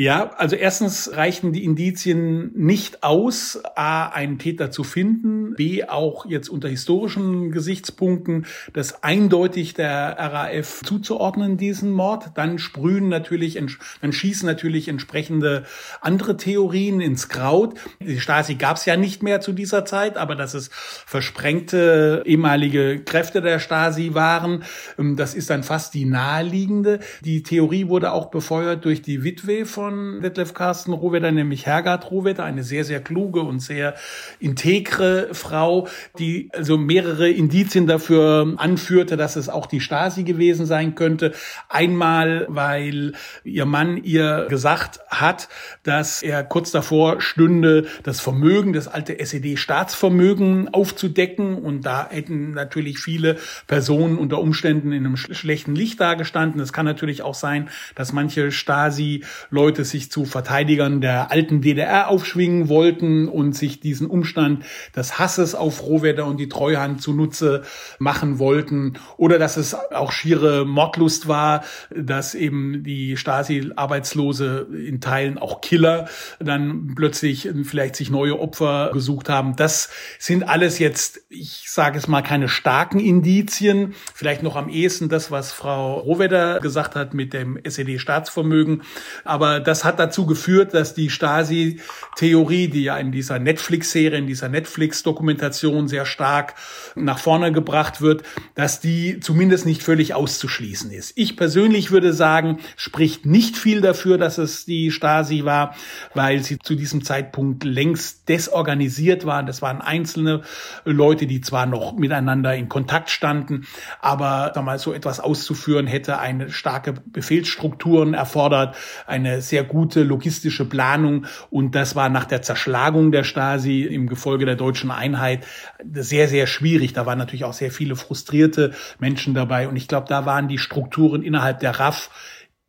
Ja, 0.00 0.30
also 0.36 0.54
erstens 0.54 1.10
reichen 1.16 1.52
die 1.52 1.64
Indizien 1.64 2.52
nicht 2.54 3.02
aus, 3.02 3.60
A, 3.74 4.06
einen 4.06 4.38
Täter 4.38 4.70
zu 4.70 4.84
finden, 4.84 5.54
B, 5.56 5.82
auch 5.82 6.24
jetzt 6.24 6.48
unter 6.48 6.68
historischen 6.68 7.50
Gesichtspunkten 7.50 8.46
das 8.72 9.02
eindeutig 9.02 9.74
der 9.74 10.16
RAF 10.16 10.82
zuzuordnen, 10.84 11.56
diesen 11.56 11.90
Mord. 11.90 12.26
Dann 12.36 12.60
sprühen 12.60 13.08
natürlich, 13.08 13.60
dann 14.00 14.12
schießen 14.12 14.46
natürlich 14.46 14.86
entsprechende 14.86 15.64
andere 16.00 16.36
Theorien 16.36 17.00
ins 17.00 17.28
Kraut. 17.28 17.74
Die 17.98 18.20
Stasi 18.20 18.54
gab 18.54 18.76
es 18.76 18.84
ja 18.84 18.96
nicht 18.96 19.24
mehr 19.24 19.40
zu 19.40 19.52
dieser 19.52 19.84
Zeit, 19.84 20.16
aber 20.16 20.36
dass 20.36 20.54
es 20.54 20.70
versprengte 20.72 22.22
ehemalige 22.24 23.00
Kräfte 23.00 23.42
der 23.42 23.58
Stasi 23.58 24.14
waren, 24.14 24.62
ähm, 24.96 25.16
das 25.16 25.34
ist 25.34 25.50
dann 25.50 25.64
fast 25.64 25.92
die 25.94 26.04
naheliegende. 26.04 27.00
Die 27.22 27.42
Theorie 27.42 27.88
wurde 27.88 28.12
auch 28.12 28.26
befeuert 28.26 28.84
durch 28.84 29.02
die 29.02 29.24
Witwe 29.24 29.66
von 29.66 29.87
von 29.88 30.20
Detlef 30.20 30.52
Carsten 30.52 30.92
Rohwedder, 30.92 31.32
nämlich 31.32 31.64
Hergard 31.64 32.10
Rohwedder, 32.10 32.44
eine 32.44 32.62
sehr, 32.62 32.84
sehr 32.84 33.00
kluge 33.00 33.40
und 33.40 33.60
sehr 33.60 33.94
integre 34.38 35.28
Frau, 35.32 35.88
die 36.18 36.50
also 36.52 36.76
mehrere 36.76 37.30
Indizien 37.30 37.86
dafür 37.86 38.52
anführte, 38.58 39.16
dass 39.16 39.36
es 39.36 39.48
auch 39.48 39.64
die 39.64 39.80
Stasi 39.80 40.24
gewesen 40.24 40.66
sein 40.66 40.94
könnte. 40.94 41.32
Einmal, 41.70 42.44
weil 42.50 43.14
ihr 43.44 43.64
Mann 43.64 43.96
ihr 44.04 44.46
gesagt 44.50 45.00
hat, 45.08 45.48
dass 45.84 46.22
er 46.22 46.44
kurz 46.44 46.70
davor 46.70 47.22
stünde, 47.22 47.86
das 48.02 48.20
Vermögen, 48.20 48.74
das 48.74 48.88
alte 48.88 49.18
SED-Staatsvermögen 49.18 50.68
aufzudecken. 50.68 51.54
Und 51.54 51.86
da 51.86 52.08
hätten 52.10 52.52
natürlich 52.52 52.98
viele 52.98 53.38
Personen 53.66 54.18
unter 54.18 54.38
Umständen 54.38 54.92
in 54.92 55.06
einem 55.06 55.16
schlechten 55.16 55.74
Licht 55.74 55.98
dargestanden. 55.98 56.60
Es 56.60 56.74
kann 56.74 56.84
natürlich 56.84 57.22
auch 57.22 57.34
sein, 57.34 57.70
dass 57.94 58.12
manche 58.12 58.52
Stasi-Leute 58.52 59.77
Leute 59.78 59.88
sich 59.88 60.10
zu 60.10 60.24
Verteidigern 60.24 61.00
der 61.00 61.30
alten 61.30 61.60
DDR 61.60 62.08
aufschwingen 62.08 62.68
wollten 62.68 63.28
und 63.28 63.54
sich 63.54 63.78
diesen 63.78 64.08
Umstand 64.08 64.64
des 64.96 65.20
Hasses 65.20 65.54
auf 65.54 65.84
Rohwedder 65.84 66.26
und 66.26 66.40
die 66.40 66.48
Treuhand 66.48 67.00
zunutze 67.00 67.62
machen 68.00 68.40
wollten. 68.40 68.94
Oder 69.18 69.38
dass 69.38 69.56
es 69.56 69.74
auch 69.74 70.10
schiere 70.10 70.64
Mordlust 70.64 71.28
war, 71.28 71.62
dass 71.94 72.34
eben 72.34 72.82
die 72.82 73.16
Stasi-Arbeitslose 73.16 74.66
in 74.84 75.00
Teilen 75.00 75.38
auch 75.38 75.60
Killer 75.60 76.08
dann 76.40 76.94
plötzlich 76.96 77.48
vielleicht 77.62 77.94
sich 77.94 78.10
neue 78.10 78.40
Opfer 78.40 78.90
gesucht 78.92 79.28
haben. 79.28 79.54
Das 79.54 79.90
sind 80.18 80.42
alles 80.42 80.80
jetzt, 80.80 81.20
ich 81.28 81.66
sage 81.68 81.98
es 81.98 82.08
mal, 82.08 82.22
keine 82.22 82.48
starken 82.48 82.98
Indizien. 82.98 83.94
Vielleicht 84.12 84.42
noch 84.42 84.56
am 84.56 84.68
ehesten 84.68 85.08
das, 85.08 85.30
was 85.30 85.52
Frau 85.52 86.00
Rohwedder 86.00 86.58
gesagt 86.58 86.96
hat 86.96 87.14
mit 87.14 87.32
dem 87.32 87.56
SED-Staatsvermögen. 87.62 88.82
Aber 89.24 89.60
das 89.68 89.84
hat 89.84 89.98
dazu 89.98 90.24
geführt, 90.26 90.72
dass 90.72 90.94
die 90.94 91.10
Stasi-Theorie, 91.10 92.68
die 92.68 92.84
ja 92.84 92.96
in 92.96 93.12
dieser 93.12 93.38
Netflix-Serie, 93.38 94.18
in 94.18 94.26
dieser 94.26 94.48
Netflix-Dokumentation 94.48 95.88
sehr 95.88 96.06
stark 96.06 96.54
nach 96.94 97.18
vorne 97.18 97.52
gebracht 97.52 98.00
wird, 98.00 98.22
dass 98.54 98.80
die 98.80 99.20
zumindest 99.20 99.66
nicht 99.66 99.82
völlig 99.82 100.14
auszuschließen 100.14 100.90
ist. 100.90 101.12
Ich 101.16 101.36
persönlich 101.36 101.90
würde 101.90 102.12
sagen, 102.12 102.58
spricht 102.76 103.26
nicht 103.26 103.56
viel 103.56 103.82
dafür, 103.82 104.16
dass 104.16 104.38
es 104.38 104.64
die 104.64 104.90
Stasi 104.90 105.44
war, 105.44 105.74
weil 106.14 106.42
sie 106.42 106.58
zu 106.58 106.74
diesem 106.74 107.04
Zeitpunkt 107.04 107.64
längst 107.64 108.28
desorganisiert 108.28 109.26
waren. 109.26 109.46
Das 109.46 109.60
waren 109.60 109.82
einzelne 109.82 110.42
Leute, 110.84 111.26
die 111.26 111.42
zwar 111.42 111.66
noch 111.66 111.96
miteinander 111.96 112.54
in 112.54 112.68
Kontakt 112.70 113.10
standen, 113.10 113.66
aber 114.00 114.52
mal, 114.62 114.78
so 114.78 114.94
etwas 114.94 115.20
auszuführen 115.20 115.86
hätte 115.86 116.18
eine 116.18 116.50
starke 116.50 116.94
Befehlsstrukturen 116.94 118.14
erfordert, 118.14 118.74
eine 119.06 119.42
sehr 119.48 119.64
gute 119.64 120.02
logistische 120.02 120.64
Planung 120.64 121.26
und 121.50 121.74
das 121.74 121.96
war 121.96 122.08
nach 122.08 122.24
der 122.24 122.42
Zerschlagung 122.42 123.12
der 123.12 123.24
Stasi 123.24 123.82
im 123.82 124.06
Gefolge 124.06 124.44
der 124.46 124.56
deutschen 124.56 124.90
Einheit 124.90 125.46
sehr, 125.92 126.28
sehr 126.28 126.46
schwierig. 126.46 126.92
Da 126.92 127.06
waren 127.06 127.18
natürlich 127.18 127.44
auch 127.44 127.52
sehr 127.52 127.70
viele 127.70 127.96
frustrierte 127.96 128.72
Menschen 128.98 129.34
dabei 129.34 129.68
und 129.68 129.76
ich 129.76 129.88
glaube, 129.88 130.06
da 130.08 130.26
waren 130.26 130.48
die 130.48 130.58
Strukturen 130.58 131.22
innerhalb 131.22 131.60
der 131.60 131.78
RAF 131.78 132.10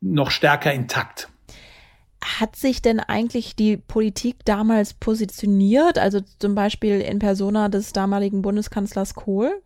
noch 0.00 0.30
stärker 0.30 0.72
intakt. 0.72 1.28
Hat 2.22 2.54
sich 2.54 2.82
denn 2.82 3.00
eigentlich 3.00 3.56
die 3.56 3.78
Politik 3.78 4.44
damals 4.44 4.92
positioniert, 4.92 5.98
also 5.98 6.20
zum 6.38 6.54
Beispiel 6.54 7.00
in 7.00 7.18
Persona 7.18 7.68
des 7.70 7.92
damaligen 7.92 8.42
Bundeskanzlers 8.42 9.14
Kohl? 9.14 9.62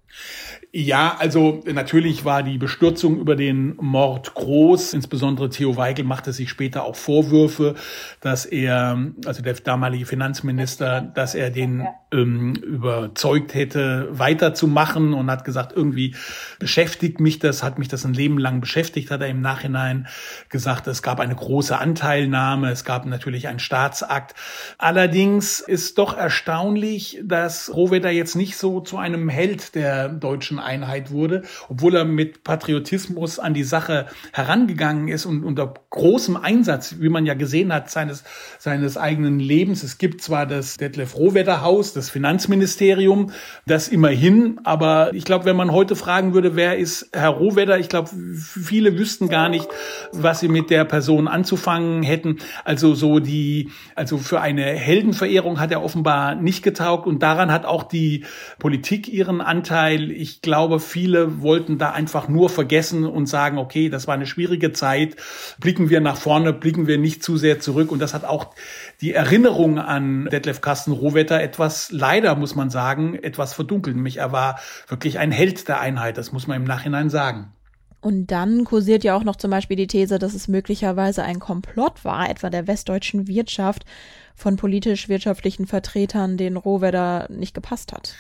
Ja, 0.73 1.17
also 1.19 1.63
natürlich 1.67 2.25
war 2.25 2.43
die 2.43 2.59
Bestürzung 2.59 3.19
über 3.19 3.37
den 3.37 3.77
Mord 3.77 4.35
groß. 4.35 4.93
Insbesondere 4.93 5.49
Theo 5.49 5.77
Weigel 5.77 6.05
machte 6.05 6.33
sich 6.33 6.51
später 6.51 6.85
auch 6.85 6.97
Vorwürfe, 6.97 7.75
dass 8.21 8.45
er, 8.45 9.13
also 9.25 9.43
der 9.43 9.55
damalige 9.55 10.05
Finanzminister, 10.07 11.01
dass 11.01 11.37
er 11.37 11.51
den 11.51 11.87
ähm, 12.15 12.55
überzeugt 12.55 13.55
hätte, 13.55 14.09
weiterzumachen 14.11 15.13
und 15.13 15.31
hat 15.31 15.45
gesagt, 15.45 15.73
irgendwie 15.75 16.15
beschäftigt 16.59 17.21
mich 17.21 17.39
das, 17.39 17.63
hat 17.63 17.79
mich 17.79 17.89
das 17.89 18.05
ein 18.05 18.15
Leben 18.15 18.39
lang 18.39 18.61
beschäftigt, 18.61 19.11
hat 19.11 19.21
er 19.21 19.29
im 19.29 19.41
Nachhinein 19.41 20.07
gesagt. 20.49 20.87
Es 20.87 21.03
gab 21.03 21.21
eine 21.21 21.35
große 21.35 21.77
Anteilnahme, 21.77 22.71
es 22.71 22.85
gab 22.85 23.05
natürlich 23.07 23.49
einen 23.49 23.59
Staatsakt. 23.59 24.35
Allerdings 24.79 25.61
ist 25.61 25.99
doch 25.99 26.17
erstaunlich, 26.17 27.21
dass 27.23 27.75
Rohwedder 27.75 28.11
jetzt 28.11 28.37
nicht 28.37 28.57
so 28.57 28.81
zu 28.81 28.97
einem 28.97 29.29
Held 29.29 29.75
der 29.75 30.09
deutschen 30.09 30.59
Einheit 30.59 31.11
wurde, 31.11 31.43
obwohl 31.69 31.97
er 31.97 32.05
mit 32.05 32.45
Patriotismus 32.45 33.39
an 33.39 33.55
die 33.55 33.65
Sache 33.65 34.07
herangegangen 34.33 35.09
ist 35.09 35.27
und 35.27 35.45
unter 35.45 35.75
großem 35.91 36.37
Einsatz, 36.37 36.97
wie 37.01 37.09
man 37.09 37.27
ja 37.27 37.35
gesehen 37.35 37.73
hat, 37.73 37.91
seines, 37.91 38.25
seines 38.59 38.97
eigenen 38.97 39.41
Lebens. 39.41 39.83
Es 39.83 39.99
gibt 39.99 40.23
zwar 40.23 40.47
das 40.47 40.77
Detlef 40.77 41.17
Rohwetter 41.17 41.63
Haus, 41.63 41.93
das 41.93 42.04
Finanzministerium, 42.11 43.33
das 43.67 43.89
immerhin, 43.89 44.61
aber 44.65 45.13
ich 45.15 45.25
glaube, 45.25 45.45
wenn 45.45 45.57
man 45.57 45.73
heute 45.73 45.97
fragen 45.97 46.35
würde, 46.35 46.57
wer 46.57 46.79
ist 46.79 47.11
Herr 47.13 47.31
Rohwetter, 47.31 47.79
ich 47.79 47.89
glaube, 47.89 48.11
viele 48.37 48.99
wüssten 48.99 49.29
gar 49.29 49.49
nicht, 49.49 49.69
was 50.13 50.41
sie 50.41 50.49
mit 50.49 50.71
der 50.71 50.85
Person 50.85 51.29
anzufangen 51.29 52.03
hätten. 52.03 52.39
Also 52.65 52.95
so 52.95 53.19
die, 53.19 53.71
also 53.95 54.19
für 54.19 54.41
eine 54.41 54.65
Heldenverehrung 54.65 55.61
hat 55.61 55.71
er 55.71 55.83
offenbar 55.83 56.35
nicht 56.35 56.63
getaugt 56.63 57.07
und 57.07 57.23
daran 57.23 57.53
hat 57.53 57.65
auch 57.65 57.83
die 57.83 58.25
Politik 58.59 59.09
ihren 59.09 59.41
Anteil 59.41 60.11
ich 60.11 60.43
glaube, 60.43 60.81
viele 60.81 61.43
wollten 61.43 61.79
da 61.79 61.91
einfach 61.91 62.29
nur 62.29 62.49
vergessen 62.49 63.05
und 63.05 63.27
sagen, 63.27 63.59
okay, 63.59 63.89
das 63.89 64.07
war 64.07 64.15
eine 64.15 64.27
schwierige 64.27 64.73
Zeit, 64.73 65.17
blicken 65.61 65.91
wir 65.91 66.01
nach 66.01 66.17
vorne, 66.17 66.53
blicken 66.53 66.87
wir 66.87 66.99
nicht 66.99 67.23
zu 67.23 67.37
sehr 67.37 67.61
zurück. 67.61 67.91
Und 67.91 68.01
das 68.01 68.15
hat 68.15 68.25
auch 68.25 68.55
die 69.01 69.13
Erinnerung 69.13 69.79
an 69.79 70.29
Detlef 70.31 70.61
Carsten 70.61 70.93
Rohwetter 70.93 71.41
etwas, 71.41 71.91
leider 71.95 72.35
muss 72.37 72.55
man 72.55 72.71
sagen, 72.71 73.15
etwas 73.15 73.55
verdunkelt. 73.55 73.97
Nämlich 73.97 74.19
er 74.19 74.33
war 74.33 74.59
wirklich 74.89 75.19
ein 75.19 75.31
Held 75.31 75.69
der 75.69 75.81
Einheit, 75.81 76.19
das 76.19 76.33
muss 76.33 76.47
man 76.47 76.57
im 76.57 76.65
Nachhinein 76.65 77.09
sagen. 77.09 77.53
Und 78.01 78.27
dann 78.27 78.65
kursiert 78.65 79.03
ja 79.03 79.17
auch 79.17 79.25
noch 79.25 79.37
zum 79.37 79.51
Beispiel 79.51 79.79
die 79.79 79.87
These, 79.87 80.19
dass 80.19 80.35
es 80.35 80.47
möglicherweise 80.47 81.23
ein 81.23 81.39
Komplott 81.41 82.05
war, 82.05 82.29
etwa 82.29 82.51
der 82.51 82.67
westdeutschen 82.67 83.29
Wirtschaft 83.29 83.87
von 84.35 84.57
politisch-wirtschaftlichen 84.57 85.67
Vertretern, 85.67 86.37
denen 86.37 86.59
Rohwedder 86.59 87.29
nicht 87.31 87.55
gepasst 87.55 87.93
hat. 87.93 88.15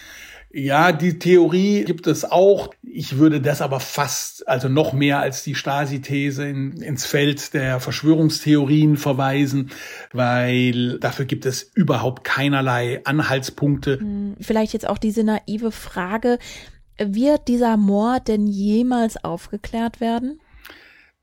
Ja, 0.56 0.92
die 0.92 1.18
Theorie 1.18 1.82
gibt 1.82 2.06
es 2.06 2.24
auch. 2.24 2.72
Ich 2.84 3.18
würde 3.18 3.40
das 3.40 3.60
aber 3.60 3.80
fast, 3.80 4.46
also 4.46 4.68
noch 4.68 4.92
mehr 4.92 5.18
als 5.18 5.42
die 5.42 5.56
Stasi-These 5.56 6.46
in, 6.46 6.80
ins 6.80 7.04
Feld 7.06 7.54
der 7.54 7.80
Verschwörungstheorien 7.80 8.96
verweisen, 8.96 9.70
weil 10.12 11.00
dafür 11.00 11.24
gibt 11.24 11.44
es 11.44 11.72
überhaupt 11.74 12.22
keinerlei 12.22 13.00
Anhaltspunkte. 13.04 13.98
Hm, 13.98 14.36
vielleicht 14.40 14.72
jetzt 14.74 14.88
auch 14.88 14.98
diese 14.98 15.24
naive 15.24 15.72
Frage, 15.72 16.38
Wird 16.98 17.48
dieser 17.48 17.76
Mord 17.76 18.28
denn 18.28 18.46
jemals 18.46 19.24
aufgeklärt 19.24 20.00
werden? 20.00 20.38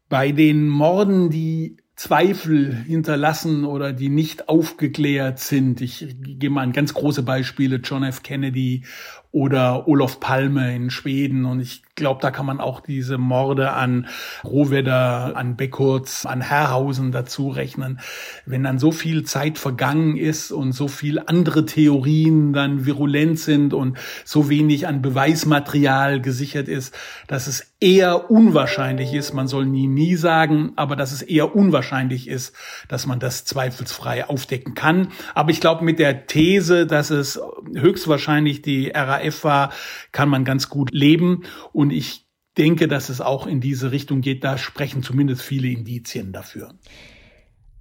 Bei 0.09 0.33
den 0.33 0.67
Morden, 0.67 1.29
die 1.29 1.77
Zweifel 2.01 2.73
hinterlassen 2.73 3.63
oder 3.63 3.93
die 3.93 4.09
nicht 4.09 4.49
aufgeklärt 4.49 5.37
sind. 5.37 5.81
Ich 5.81 6.15
gebe 6.19 6.49
mal 6.49 6.61
ein 6.61 6.73
ganz 6.73 6.95
große 6.95 7.21
Beispiele, 7.21 7.75
John 7.75 8.03
F. 8.03 8.23
Kennedy 8.23 8.83
oder 9.31 9.87
Olof 9.87 10.19
Palme 10.19 10.75
in 10.75 10.89
Schweden. 10.89 11.45
Und 11.45 11.61
ich 11.61 11.83
glaube, 11.95 12.19
da 12.21 12.31
kann 12.31 12.45
man 12.45 12.59
auch 12.59 12.81
diese 12.81 13.17
Morde 13.17 13.71
an 13.71 14.07
Rohwedder, 14.43 15.35
an 15.35 15.55
Beckurz, 15.55 16.25
an 16.25 16.41
Herrhausen 16.41 17.11
dazu 17.11 17.49
rechnen. 17.49 17.99
Wenn 18.45 18.63
dann 18.63 18.79
so 18.79 18.91
viel 18.91 19.23
Zeit 19.23 19.57
vergangen 19.57 20.17
ist 20.17 20.51
und 20.51 20.73
so 20.73 20.87
viel 20.87 21.21
andere 21.25 21.65
Theorien 21.65 22.51
dann 22.51 22.85
virulent 22.85 23.39
sind 23.39 23.73
und 23.73 23.97
so 24.25 24.49
wenig 24.49 24.87
an 24.87 25.01
Beweismaterial 25.01 26.21
gesichert 26.21 26.67
ist, 26.67 26.93
dass 27.27 27.47
es 27.47 27.71
eher 27.79 28.29
unwahrscheinlich 28.29 29.13
ist, 29.13 29.33
man 29.33 29.47
soll 29.47 29.65
nie, 29.65 29.87
nie 29.87 30.15
sagen, 30.15 30.73
aber 30.75 30.95
dass 30.95 31.11
es 31.11 31.21
eher 31.21 31.55
unwahrscheinlich 31.55 32.27
ist, 32.27 32.55
dass 32.87 33.07
man 33.07 33.19
das 33.19 33.45
zweifelsfrei 33.45 34.25
aufdecken 34.25 34.75
kann. 34.75 35.07
Aber 35.33 35.51
ich 35.51 35.61
glaube, 35.61 35.83
mit 35.83 35.99
der 35.99 36.27
These, 36.27 36.85
dass 36.85 37.09
es 37.09 37.39
höchstwahrscheinlich 37.73 38.61
die 38.61 38.89
RAF 38.89 39.20
war, 39.43 39.71
kann 40.11 40.29
man 40.29 40.45
ganz 40.45 40.69
gut 40.69 40.91
leben. 40.91 41.43
Und 41.73 41.91
ich 41.91 42.27
denke, 42.57 42.87
dass 42.87 43.09
es 43.09 43.21
auch 43.21 43.47
in 43.47 43.61
diese 43.61 43.91
Richtung 43.91 44.21
geht. 44.21 44.43
Da 44.43 44.57
sprechen 44.57 45.03
zumindest 45.03 45.41
viele 45.41 45.67
Indizien 45.67 46.33
dafür. 46.33 46.73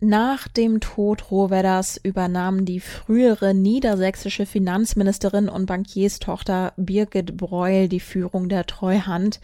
Nach 0.02 0.48
dem 0.48 0.80
Tod 0.80 1.30
Rohwedders 1.30 2.00
übernahm 2.02 2.64
die 2.64 2.80
frühere 2.80 3.52
niedersächsische 3.52 4.46
Finanzministerin 4.46 5.50
und 5.50 5.66
Bankierstochter 5.66 6.72
Birgit 6.78 7.36
Breuel 7.36 7.88
die 7.88 8.00
Führung 8.00 8.48
der 8.48 8.64
Treuhand. 8.64 9.40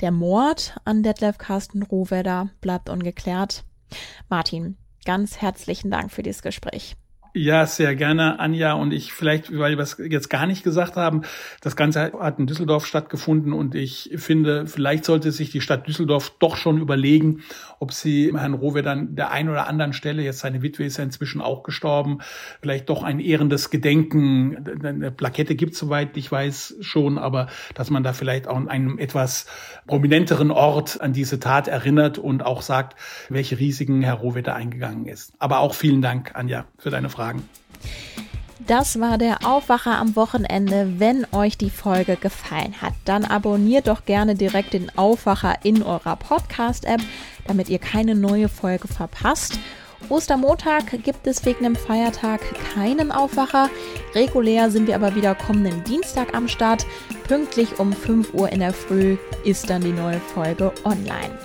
Der 0.00 0.10
Mord 0.10 0.74
an 0.86 1.02
Detlef 1.02 1.36
Carsten 1.36 1.82
Rohwedder 1.82 2.48
bleibt 2.62 2.88
ungeklärt. 2.88 3.64
Martin, 4.30 4.78
ganz 5.04 5.36
herzlichen 5.36 5.90
Dank 5.90 6.10
für 6.10 6.22
dieses 6.22 6.40
Gespräch. 6.40 6.96
Ja, 7.32 7.64
sehr 7.64 7.94
gerne, 7.94 8.40
Anja. 8.40 8.72
Und 8.72 8.92
ich 8.92 9.12
vielleicht, 9.12 9.56
weil 9.56 9.76
wir 9.76 9.82
es 9.84 9.96
jetzt 9.98 10.30
gar 10.30 10.46
nicht 10.46 10.64
gesagt 10.64 10.96
haben, 10.96 11.22
das 11.60 11.76
Ganze 11.76 12.12
hat 12.12 12.40
in 12.40 12.48
Düsseldorf 12.48 12.84
stattgefunden 12.84 13.52
und 13.52 13.76
ich 13.76 14.10
finde, 14.16 14.66
vielleicht 14.66 15.04
sollte 15.04 15.30
sich 15.30 15.50
die 15.50 15.60
Stadt 15.60 15.86
Düsseldorf 15.86 16.32
doch 16.40 16.56
schon 16.56 16.78
überlegen, 16.78 17.42
ob 17.78 17.92
sie 17.92 18.32
Herrn 18.36 18.54
Rowe 18.54 18.82
dann 18.82 19.14
der 19.14 19.30
einen 19.30 19.48
oder 19.48 19.68
anderen 19.68 19.92
Stelle, 19.92 20.22
jetzt 20.22 20.40
seine 20.40 20.60
Witwe 20.60 20.84
ist 20.84 20.96
ja 20.96 21.04
inzwischen 21.04 21.40
auch 21.40 21.62
gestorben, 21.62 22.18
vielleicht 22.60 22.88
doch 22.88 23.04
ein 23.04 23.20
ehrendes 23.20 23.70
Gedenken, 23.70 24.64
eine 24.82 25.12
Plakette 25.12 25.54
gibt 25.54 25.76
soweit, 25.76 26.16
ich 26.16 26.32
weiß 26.32 26.78
schon, 26.80 27.16
aber 27.16 27.46
dass 27.74 27.90
man 27.90 28.02
da 28.02 28.12
vielleicht 28.12 28.48
auch 28.48 28.56
an 28.56 28.68
einem 28.68 28.98
etwas 28.98 29.46
prominenteren 29.86 30.50
Ort 30.50 31.00
an 31.00 31.12
diese 31.12 31.38
Tat 31.38 31.68
erinnert 31.68 32.18
und 32.18 32.44
auch 32.44 32.62
sagt, 32.62 32.98
welche 33.28 33.60
Risiken 33.60 34.02
Herr 34.02 34.14
Rowe 34.14 34.42
da 34.42 34.54
eingegangen 34.54 35.06
ist. 35.06 35.32
Aber 35.38 35.60
auch 35.60 35.74
vielen 35.74 36.02
Dank, 36.02 36.32
Anja, 36.34 36.64
für 36.76 36.90
deine 36.90 37.08
Frage. 37.08 37.19
Fragen. 37.20 37.46
Das 38.66 38.98
war 38.98 39.18
der 39.18 39.44
Aufwacher 39.44 39.98
am 39.98 40.16
Wochenende. 40.16 40.94
Wenn 40.98 41.26
euch 41.32 41.58
die 41.58 41.70
Folge 41.70 42.16
gefallen 42.16 42.80
hat, 42.80 42.94
dann 43.04 43.24
abonniert 43.24 43.88
doch 43.88 44.06
gerne 44.06 44.36
direkt 44.36 44.72
den 44.72 44.96
Aufwacher 44.96 45.56
in 45.62 45.82
eurer 45.82 46.16
Podcast-App, 46.16 47.00
damit 47.46 47.68
ihr 47.68 47.78
keine 47.78 48.14
neue 48.14 48.48
Folge 48.48 48.88
verpasst. 48.88 49.58
Ostermontag 50.08 51.02
gibt 51.02 51.26
es 51.26 51.44
wegen 51.44 51.64
dem 51.64 51.76
Feiertag 51.76 52.40
keinen 52.74 53.12
Aufwacher. 53.12 53.68
Regulär 54.14 54.70
sind 54.70 54.86
wir 54.86 54.94
aber 54.94 55.14
wieder 55.14 55.34
kommenden 55.34 55.84
Dienstag 55.84 56.32
am 56.34 56.48
Start. 56.48 56.86
Pünktlich 57.28 57.78
um 57.78 57.92
5 57.92 58.32
Uhr 58.32 58.50
in 58.50 58.60
der 58.60 58.72
Früh 58.72 59.18
ist 59.44 59.68
dann 59.68 59.82
die 59.82 59.92
neue 59.92 60.20
Folge 60.20 60.72
online. 60.84 61.38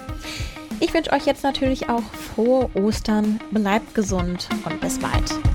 Ich 0.80 0.94
wünsche 0.94 1.12
euch 1.12 1.26
jetzt 1.26 1.44
natürlich 1.44 1.90
auch 1.90 2.04
frohe 2.04 2.70
Ostern, 2.76 3.40
bleibt 3.52 3.96
gesund 3.96 4.50
und 4.66 4.82
bis 4.82 5.00
bald. 5.00 5.55